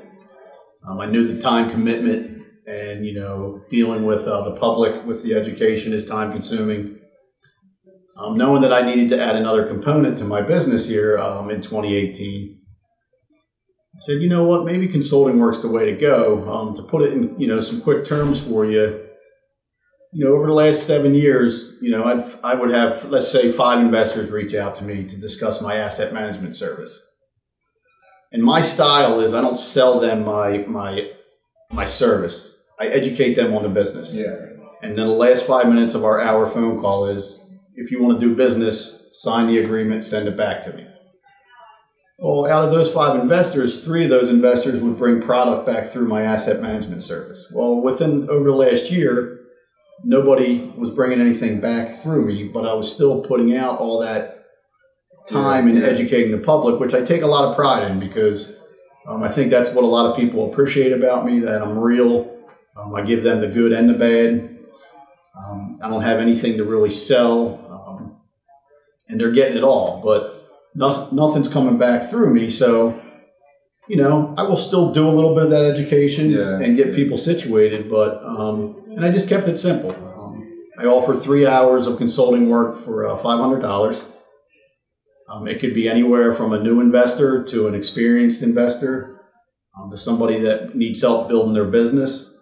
Um, 0.87 1.01
I 1.01 1.05
knew 1.05 1.27
the 1.27 1.41
time 1.41 1.69
commitment 1.69 2.37
and 2.65 3.05
you 3.05 3.13
know 3.13 3.61
dealing 3.69 4.05
with 4.05 4.27
uh, 4.27 4.49
the 4.49 4.57
public 4.57 5.05
with 5.05 5.23
the 5.23 5.33
education 5.33 5.93
is 5.93 6.05
time 6.05 6.31
consuming. 6.31 6.99
Um, 8.17 8.35
knowing 8.35 8.63
that 8.63 8.73
I 8.73 8.81
needed 8.81 9.09
to 9.09 9.21
add 9.21 9.35
another 9.35 9.67
component 9.67 10.17
to 10.19 10.23
my 10.23 10.41
business 10.41 10.87
here 10.87 11.19
um, 11.19 11.51
in 11.51 11.61
2018, 11.61 12.56
I 13.97 13.99
said, 13.99 14.21
you 14.21 14.29
know 14.29 14.43
what, 14.43 14.63
maybe 14.63 14.87
consulting 14.87 15.39
works 15.39 15.61
the 15.61 15.69
way 15.69 15.85
to 15.85 15.97
go. 15.97 16.47
Um, 16.47 16.75
to 16.75 16.83
put 16.83 17.01
it 17.01 17.13
in 17.13 17.39
you 17.39 17.47
know 17.47 17.61
some 17.61 17.81
quick 17.81 18.05
terms 18.05 18.39
for 18.39 18.65
you, 18.65 19.07
you 20.13 20.25
know, 20.25 20.33
over 20.33 20.47
the 20.47 20.53
last 20.53 20.87
seven 20.87 21.13
years, 21.13 21.77
you 21.81 21.91
know, 21.91 22.03
I've, 22.03 22.39
I 22.43 22.55
would 22.55 22.71
have, 22.71 23.05
let's 23.05 23.31
say, 23.31 23.51
five 23.51 23.79
investors 23.83 24.31
reach 24.31 24.55
out 24.55 24.75
to 24.77 24.83
me 24.83 25.03
to 25.03 25.19
discuss 25.19 25.61
my 25.61 25.75
asset 25.75 26.13
management 26.13 26.55
service. 26.55 27.03
And 28.31 28.43
my 28.43 28.61
style 28.61 29.19
is 29.19 29.33
I 29.33 29.41
don't 29.41 29.59
sell 29.59 29.99
them 29.99 30.25
my 30.25 30.59
my 30.59 31.11
my 31.71 31.85
service. 31.85 32.61
I 32.79 32.87
educate 32.87 33.35
them 33.35 33.53
on 33.53 33.63
the 33.63 33.69
business. 33.69 34.13
Yeah. 34.13 34.35
And 34.81 34.97
then 34.97 35.07
the 35.07 35.13
last 35.13 35.45
five 35.45 35.67
minutes 35.67 35.93
of 35.95 36.03
our 36.03 36.19
hour 36.19 36.45
phone 36.47 36.81
call 36.81 37.07
is 37.07 37.39
if 37.75 37.91
you 37.91 38.01
want 38.01 38.19
to 38.19 38.27
do 38.27 38.35
business, 38.35 39.09
sign 39.13 39.47
the 39.47 39.59
agreement, 39.59 40.05
send 40.05 40.27
it 40.27 40.35
back 40.35 40.61
to 40.63 40.73
me. 40.73 40.85
Well, 42.19 42.51
out 42.51 42.65
of 42.65 42.71
those 42.71 42.91
five 42.91 43.19
investors, 43.19 43.85
three 43.85 44.05
of 44.05 44.09
those 44.09 44.29
investors 44.29 44.81
would 44.81 44.97
bring 44.97 45.21
product 45.21 45.67
back 45.67 45.91
through 45.91 46.07
my 46.07 46.23
asset 46.23 46.61
management 46.61 47.03
service. 47.03 47.51
Well, 47.53 47.81
within 47.81 48.27
over 48.29 48.49
the 48.49 48.55
last 48.55 48.89
year, 48.91 49.41
nobody 50.03 50.73
was 50.75 50.89
bringing 50.91 51.21
anything 51.21 51.61
back 51.61 51.95
through 52.01 52.25
me, 52.25 52.45
but 52.45 52.65
I 52.65 52.73
was 52.73 52.91
still 52.91 53.21
putting 53.21 53.55
out 53.55 53.79
all 53.79 53.99
that 53.99 54.45
time 55.27 55.67
and 55.67 55.77
yeah. 55.77 55.85
educating 55.85 56.31
the 56.31 56.39
public, 56.39 56.79
which 56.79 56.95
I 56.95 57.03
take 57.03 57.21
a 57.21 57.27
lot 57.27 57.49
of 57.49 57.55
pride 57.55 57.91
in 57.91 57.99
because 57.99 58.57
um, 59.07 59.21
I 59.21 59.31
think 59.31 59.51
that's 59.51 59.73
what 59.73 59.83
a 59.83 59.87
lot 59.87 60.09
of 60.09 60.17
people 60.17 60.51
appreciate 60.51 60.93
about 60.93 61.23
me 61.23 61.39
that 61.39 61.61
I'm 61.61 61.77
real. 61.77 62.35
Um, 62.75 62.95
I 62.95 63.03
give 63.03 63.23
them 63.23 63.41
the 63.41 63.47
good 63.47 63.73
and 63.73 63.89
the 63.89 63.93
bad. 63.93 64.57
Um, 65.37 65.79
I 65.83 65.89
don't 65.89 66.01
have 66.01 66.19
anything 66.19 66.57
to 66.57 66.63
really 66.63 66.89
sell, 66.89 67.59
um, 67.69 68.17
and 69.07 69.19
they're 69.19 69.31
getting 69.31 69.57
it 69.57 69.63
all, 69.63 70.01
but 70.03 70.36
nothing, 70.77 71.15
nothing's 71.15 71.49
coming 71.49 71.77
back 71.77 72.09
through 72.09 72.33
me. 72.33 72.49
So, 72.49 72.99
you 73.89 73.97
know, 73.97 74.33
I 74.37 74.43
will 74.43 74.57
still 74.57 74.93
do 74.93 75.07
a 75.07 75.11
little 75.11 75.33
bit 75.35 75.43
of 75.45 75.49
that 75.49 75.65
education 75.65 76.29
Yeah. 76.29 76.59
and 76.59 76.77
get 76.77 76.95
people 76.95 77.17
situated, 77.17 77.89
but 77.89 78.23
um, 78.23 78.75
and 78.95 79.03
I 79.03 79.11
just 79.11 79.27
kept 79.29 79.47
it 79.47 79.57
simple. 79.57 79.91
Um, 79.91 80.43
I 80.79 80.85
offer 80.85 81.15
three 81.15 81.45
hours 81.45 81.87
of 81.87 81.97
consulting 81.97 82.49
work 82.49 82.77
for 82.77 83.05
uh, 83.07 83.17
five 83.17 83.39
hundred 83.39 83.61
dollars. 83.61 84.01
Um, 85.29 85.47
it 85.47 85.59
could 85.59 85.73
be 85.75 85.89
anywhere 85.89 86.33
from 86.33 86.53
a 86.53 86.59
new 86.63 86.79
investor 86.79 87.43
to 87.45 87.67
an 87.67 87.75
experienced 87.75 88.41
investor 88.41 89.19
um, 89.77 89.91
to 89.91 89.97
somebody 89.97 90.39
that 90.41 90.75
needs 90.75 91.01
help 91.01 91.27
building 91.27 91.53
their 91.53 91.65
business. 91.65 92.33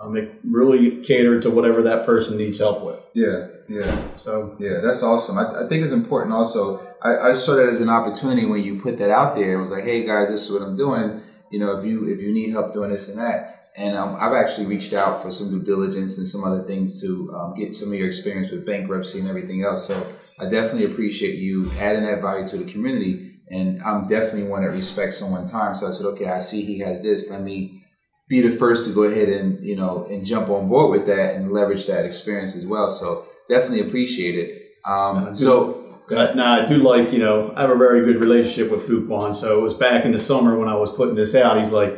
Um, 0.00 0.16
it 0.16 0.32
really 0.50 1.04
catered 1.04 1.42
to 1.42 1.50
whatever 1.50 1.82
that 1.82 2.06
person 2.06 2.36
needs 2.38 2.58
help 2.58 2.82
with. 2.84 2.98
Yeah. 3.14 3.48
Yeah. 3.68 4.16
So 4.16 4.56
Yeah, 4.58 4.80
that's 4.80 5.02
awesome. 5.02 5.38
I, 5.38 5.64
I 5.64 5.68
think 5.68 5.84
it's 5.84 5.92
important 5.92 6.34
also. 6.34 6.80
I, 7.02 7.30
I 7.30 7.32
saw 7.32 7.56
that 7.56 7.68
as 7.68 7.80
an 7.80 7.88
opportunity 7.88 8.46
when 8.46 8.62
you 8.62 8.80
put 8.80 8.98
that 8.98 9.10
out 9.10 9.36
there. 9.36 9.54
It 9.54 9.60
was 9.60 9.70
like, 9.70 9.84
hey 9.84 10.06
guys, 10.06 10.28
this 10.28 10.48
is 10.48 10.52
what 10.52 10.62
I'm 10.62 10.76
doing. 10.76 11.22
You 11.50 11.60
know, 11.60 11.78
if 11.78 11.84
you 11.84 12.08
if 12.08 12.20
you 12.20 12.32
need 12.32 12.50
help 12.50 12.72
doing 12.72 12.90
this 12.90 13.08
and 13.08 13.18
that, 13.18 13.70
and 13.76 13.96
um, 13.96 14.16
I've 14.18 14.32
actually 14.32 14.66
reached 14.66 14.92
out 14.92 15.22
for 15.22 15.30
some 15.30 15.50
due 15.50 15.64
diligence 15.64 16.18
and 16.18 16.26
some 16.26 16.44
other 16.44 16.62
things 16.62 17.00
to 17.02 17.32
um, 17.34 17.54
get 17.54 17.74
some 17.74 17.92
of 17.92 17.98
your 17.98 18.06
experience 18.06 18.50
with 18.50 18.66
bankruptcy 18.66 19.20
and 19.20 19.28
everything 19.28 19.64
else. 19.64 19.86
So 19.86 20.06
I 20.38 20.44
definitely 20.44 20.86
appreciate 20.86 21.36
you 21.36 21.70
adding 21.78 22.04
that 22.04 22.22
value 22.22 22.46
to 22.48 22.58
the 22.58 22.70
community. 22.70 23.40
And 23.50 23.82
I'm 23.82 24.08
definitely 24.08 24.44
one 24.44 24.64
that 24.64 24.70
respects 24.70 25.18
someone's 25.18 25.50
time. 25.50 25.74
So 25.74 25.86
I 25.86 25.90
said, 25.90 26.06
okay, 26.06 26.26
I 26.26 26.38
see 26.38 26.64
he 26.64 26.78
has 26.78 27.02
this. 27.02 27.30
Let 27.30 27.42
me 27.42 27.84
be 28.28 28.40
the 28.40 28.56
first 28.56 28.88
to 28.88 28.94
go 28.94 29.02
ahead 29.02 29.28
and 29.28 29.64
you 29.64 29.76
know 29.76 30.06
and 30.06 30.24
jump 30.24 30.48
on 30.48 30.68
board 30.68 30.90
with 30.90 31.06
that 31.06 31.34
and 31.34 31.52
leverage 31.52 31.86
that 31.86 32.06
experience 32.06 32.56
as 32.56 32.66
well. 32.66 32.88
So 32.90 33.23
definitely 33.48 33.80
appreciate 33.88 34.34
it. 34.38 34.62
Um, 34.86 35.34
so 35.34 35.80
But 36.08 36.36
now 36.36 36.52
I 36.62 36.66
do 36.68 36.76
like, 36.76 37.12
you 37.12 37.18
know, 37.18 37.52
I 37.56 37.62
have 37.62 37.70
a 37.70 37.76
very 37.76 38.04
good 38.04 38.20
relationship 38.20 38.70
with 38.70 38.86
Fuquan. 38.86 39.34
So 39.34 39.58
it 39.58 39.62
was 39.62 39.74
back 39.74 40.04
in 40.04 40.12
the 40.12 40.18
summer 40.18 40.58
when 40.58 40.68
I 40.68 40.76
was 40.76 40.90
putting 40.92 41.14
this 41.14 41.34
out. 41.34 41.58
He's 41.58 41.72
like, 41.72 41.92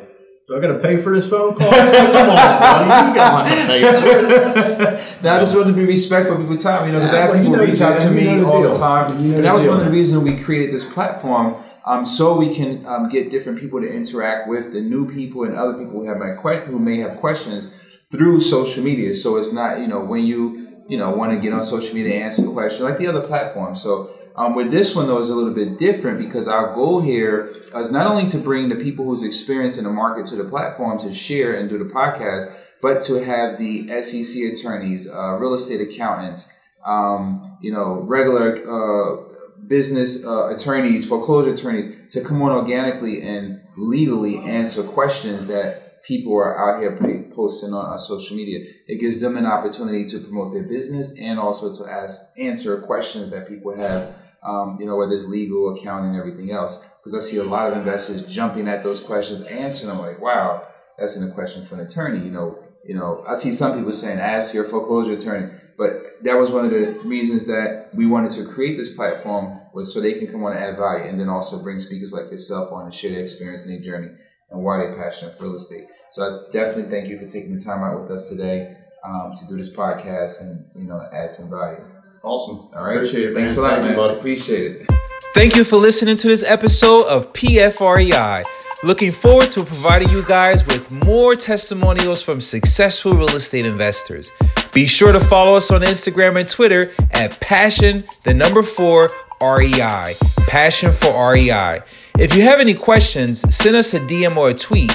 "Do 0.47 0.57
I 0.57 0.61
got 0.61 0.69
to 0.69 0.79
pay 0.79 0.97
for 0.99 1.13
this 1.15 1.29
phone 1.29 1.57
call?" 1.57 1.69
Come 1.69 2.31
on, 2.31 2.37
buddy, 2.37 3.09
you 3.09 3.15
got 3.17 3.49
to 3.49 3.67
pay 3.67 3.81
for 3.83 4.83
it. 4.93 5.01
now 5.25 5.37
I 5.37 5.41
just 5.41 5.57
want 5.57 5.67
to 5.69 5.73
be 5.73 5.85
respectful 5.85 6.37
of 6.37 6.43
people's 6.43 6.63
time, 6.63 6.87
you 6.87 6.93
know, 6.93 7.01
because 7.01 7.15
I 7.15 7.21
have 7.23 7.31
well, 7.31 7.39
you 7.39 7.45
people 7.45 7.57
know 7.59 7.65
reach 7.65 7.81
the 7.81 7.87
out 7.89 7.99
to. 7.99 8.09
You 8.11 8.15
me 8.15 8.25
know 8.27 8.41
the 8.41 8.47
all 8.47 8.63
the 8.63 8.69
deal. 8.71 8.79
time, 8.79 9.23
You 9.23 9.31
know 9.31 9.37
and 9.39 9.45
that 9.45 9.55
was 9.55 9.65
deal. 9.65 9.73
one 9.73 9.81
of 9.81 9.87
the 9.87 9.93
reasons 9.93 10.23
we 10.23 10.37
created 10.41 10.73
this 10.73 10.89
platform, 10.89 11.57
um, 11.85 12.05
so 12.05 12.39
we 12.39 12.55
can 12.55 12.87
um, 12.87 13.09
get 13.09 13.31
different 13.31 13.59
people 13.59 13.81
to 13.81 13.89
interact 13.89 14.49
with 14.49 14.73
the 14.73 14.81
new 14.81 15.11
people 15.13 15.43
and 15.43 15.57
other 15.57 15.73
people 15.75 16.01
who 16.01 16.07
have 16.07 16.19
who 16.67 16.79
may 16.79 16.99
have 16.99 17.19
questions 17.19 17.75
through 18.13 18.41
social 18.41 18.85
media. 18.85 19.15
So 19.17 19.37
it's 19.37 19.53
not, 19.53 19.81
you 19.81 19.89
know, 19.89 20.01
when 20.05 20.25
you 20.25 20.66
you 20.89 20.97
know 20.97 21.11
want 21.11 21.33
to 21.33 21.39
get 21.39 21.53
on 21.53 21.63
social 21.63 21.95
media 21.95 22.15
and 22.15 22.25
answer 22.25 22.43
the 22.43 22.53
question 22.53 22.85
like 22.85 22.99
the 22.99 23.07
other 23.07 23.27
platforms. 23.27 23.83
So 23.83 24.15
um, 24.37 24.55
with 24.55 24.71
this 24.71 24.95
one 24.95 25.07
though 25.07 25.19
is 25.19 25.31
a 25.31 25.35
little 25.35 25.55
bit 25.55 25.79
different 25.79 26.19
because 26.19 26.49
our 26.49 26.75
goal 26.75 27.01
here 27.01 27.63
is 27.75 27.93
not 27.93 28.07
only 28.07 28.29
to 28.31 28.39
bring 28.39 28.69
the 28.69 28.77
people 28.77 29.05
who's 29.05 29.23
experienced 29.23 29.79
in 29.79 29.85
the 29.85 29.91
market 29.91 30.27
to 30.27 30.37
the 30.37 30.45
platform 30.45 30.99
to 31.01 31.13
share 31.13 31.55
and 31.55 31.69
do 31.69 31.79
the 31.79 31.87
podcast, 31.87 32.53
but 32.83 33.03
to 33.03 33.25
have 33.25 33.59
the 33.59 33.89
SEC 34.03 34.53
attorneys, 34.53 35.11
uh, 35.11 35.37
real 35.39 35.55
estate 35.55 35.81
accountants, 35.81 36.53
um, 36.85 37.59
you 37.61 37.73
know, 37.73 38.01
regular 38.03 38.57
uh, 38.69 39.23
business 39.67 40.27
uh, 40.27 40.55
attorneys, 40.55 41.09
foreclosure 41.09 41.53
attorneys 41.53 41.93
to 42.11 42.23
come 42.23 42.43
on 42.43 42.53
organically 42.53 43.23
and 43.23 43.61
legally 43.77 44.39
answer 44.39 44.83
questions 44.83 45.47
that 45.49 45.86
people 46.07 46.35
are 46.37 46.57
out 46.57 46.81
here 46.81 46.97
posting 47.35 47.75
on, 47.75 47.87
on 47.87 47.99
social 47.99 48.37
media. 48.37 48.73
It 48.87 49.01
gives 49.01 49.21
them 49.21 49.37
an 49.37 49.47
opportunity 49.47 50.07
to 50.09 50.21
promote 50.21 50.53
their 50.53 50.63
business 50.63 51.19
and 51.19 51.39
also 51.39 51.73
to 51.73 51.91
ask 51.91 52.27
answer 52.39 52.81
questions 52.83 53.31
that 53.31 53.49
people 53.49 53.77
have. 53.77 54.15
Um, 54.43 54.77
you 54.79 54.87
know, 54.87 54.95
whether 54.95 55.13
it's 55.13 55.27
legal, 55.27 55.75
accounting, 55.75 56.15
everything 56.15 56.53
else. 56.53 56.85
Because 56.99 57.17
I 57.17 57.19
see 57.19 57.39
a 57.39 57.43
lot 57.45 57.73
of 57.73 57.79
investors 57.79 58.33
jumping 58.33 58.69
at 58.69 58.85
those 58.85 59.03
questions, 59.03 59.43
answering 59.43 59.89
them 59.89 59.99
like, 59.99 60.21
"Wow, 60.21 60.69
that's 60.97 61.17
in 61.17 61.29
a 61.29 61.33
question 61.33 61.67
for 61.67 61.75
an 61.75 61.81
attorney." 61.81 62.25
You 62.25 62.31
know, 62.31 62.59
you 62.87 62.95
know, 62.95 63.25
I 63.27 63.35
see 63.35 63.51
some 63.51 63.77
people 63.77 63.93
saying, 63.93 64.21
"Ask 64.21 64.55
your 64.55 64.63
foreclosure 64.63 65.15
attorney," 65.15 65.53
but 65.77 66.23
that 66.23 66.39
was 66.39 66.53
one 66.53 66.65
of 66.65 66.71
the 66.71 66.93
reasons 67.01 67.47
that 67.47 67.93
we 67.93 68.07
wanted 68.07 68.31
to 68.33 68.45
create 68.45 68.77
this 68.77 68.95
platform 68.95 69.59
was 69.75 69.93
so 69.93 70.01
they 70.01 70.13
can 70.13 70.29
come 70.29 70.45
on 70.45 70.53
and 70.53 70.63
add 70.63 70.77
value, 70.77 71.07
and 71.07 71.19
then 71.19 71.29
also 71.29 71.61
bring 71.61 71.81
speakers 71.81 72.13
like 72.13 72.31
yourself 72.31 72.73
on 72.73 72.85
and 72.85 72.95
share 72.95 73.11
their 73.11 73.25
experience 73.25 73.67
and 73.67 73.75
their 73.75 73.83
journey 73.83 74.11
and 74.51 74.63
why 74.63 74.79
they're 74.79 74.97
passionate 74.97 75.37
for 75.37 75.45
real 75.45 75.57
estate. 75.57 75.87
So 76.11 76.23
I 76.49 76.53
definitely 76.53 76.91
thank 76.91 77.09
you 77.09 77.19
for 77.19 77.27
taking 77.27 77.55
the 77.57 77.61
time 77.63 77.83
out 77.83 78.01
with 78.03 78.11
us 78.11 78.29
today 78.31 78.77
um, 79.05 79.33
to 79.35 79.47
do 79.49 79.57
this 79.57 79.75
podcast 79.75 80.41
and 80.43 80.65
you 80.75 80.85
know 80.89 81.07
add 81.13 81.33
some 81.33 81.51
value. 81.51 81.85
Awesome. 82.23 82.69
All 82.77 82.85
right, 82.85 82.97
Appreciate 82.97 83.31
it, 83.31 83.35
Thanks 83.35 83.57
man. 83.57 83.65
a 83.65 83.69
lot, 83.69 83.71
Thank 83.75 83.85
you, 83.85 83.89
man. 83.91 83.97
buddy. 83.97 84.19
Appreciate 84.19 84.77
it. 84.83 84.91
Thank 85.35 85.55
you 85.57 85.65
for 85.65 85.77
listening 85.77 86.17
to 86.17 86.29
this 86.29 86.43
episode 86.49 87.07
of 87.07 87.33
PFREI. 87.33 88.45
Looking 88.85 89.13
forward 89.13 89.51
to 89.51 89.65
providing 89.65 90.11
you 90.11 90.23
guys 90.25 90.67
with 90.67 90.91
more 90.91 91.35
testimonials 91.35 92.23
from 92.23 92.41
successful 92.41 93.13
real 93.15 93.29
estate 93.31 93.65
investors. 93.67 94.33
Be 94.73 94.87
sure 94.87 95.13
to 95.13 95.21
follow 95.21 95.55
us 95.57 95.71
on 95.71 95.83
Instagram 95.83 96.39
and 96.39 96.49
Twitter 96.49 96.93
at 97.13 97.39
Passion, 97.41 98.05
the 98.25 98.35
number 98.35 98.63
four, 98.63 99.09
REI. 99.41 100.15
Passion 100.49 100.93
for 100.93 101.33
REI. 101.33 101.81
If 102.19 102.35
you 102.35 102.43
have 102.43 102.61
any 102.61 102.75
questions, 102.75 103.41
send 103.55 103.77
us 103.77 103.95
a 103.95 104.01
DM 104.01 104.37
or 104.37 104.51
a 104.51 104.55
tweet 104.55 104.91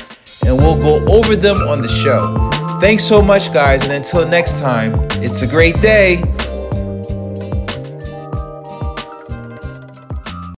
and 0.46 0.58
we'll 0.58 0.78
go 0.78 1.06
over 1.14 1.36
them 1.36 1.58
on 1.68 1.82
the 1.82 1.88
show. 1.88 2.50
Thanks 2.80 3.04
so 3.04 3.22
much, 3.22 3.54
guys, 3.54 3.84
and 3.84 3.92
until 3.92 4.28
next 4.28 4.60
time, 4.60 5.00
it's 5.22 5.42
a 5.42 5.48
great 5.48 5.80
day. 5.82 6.22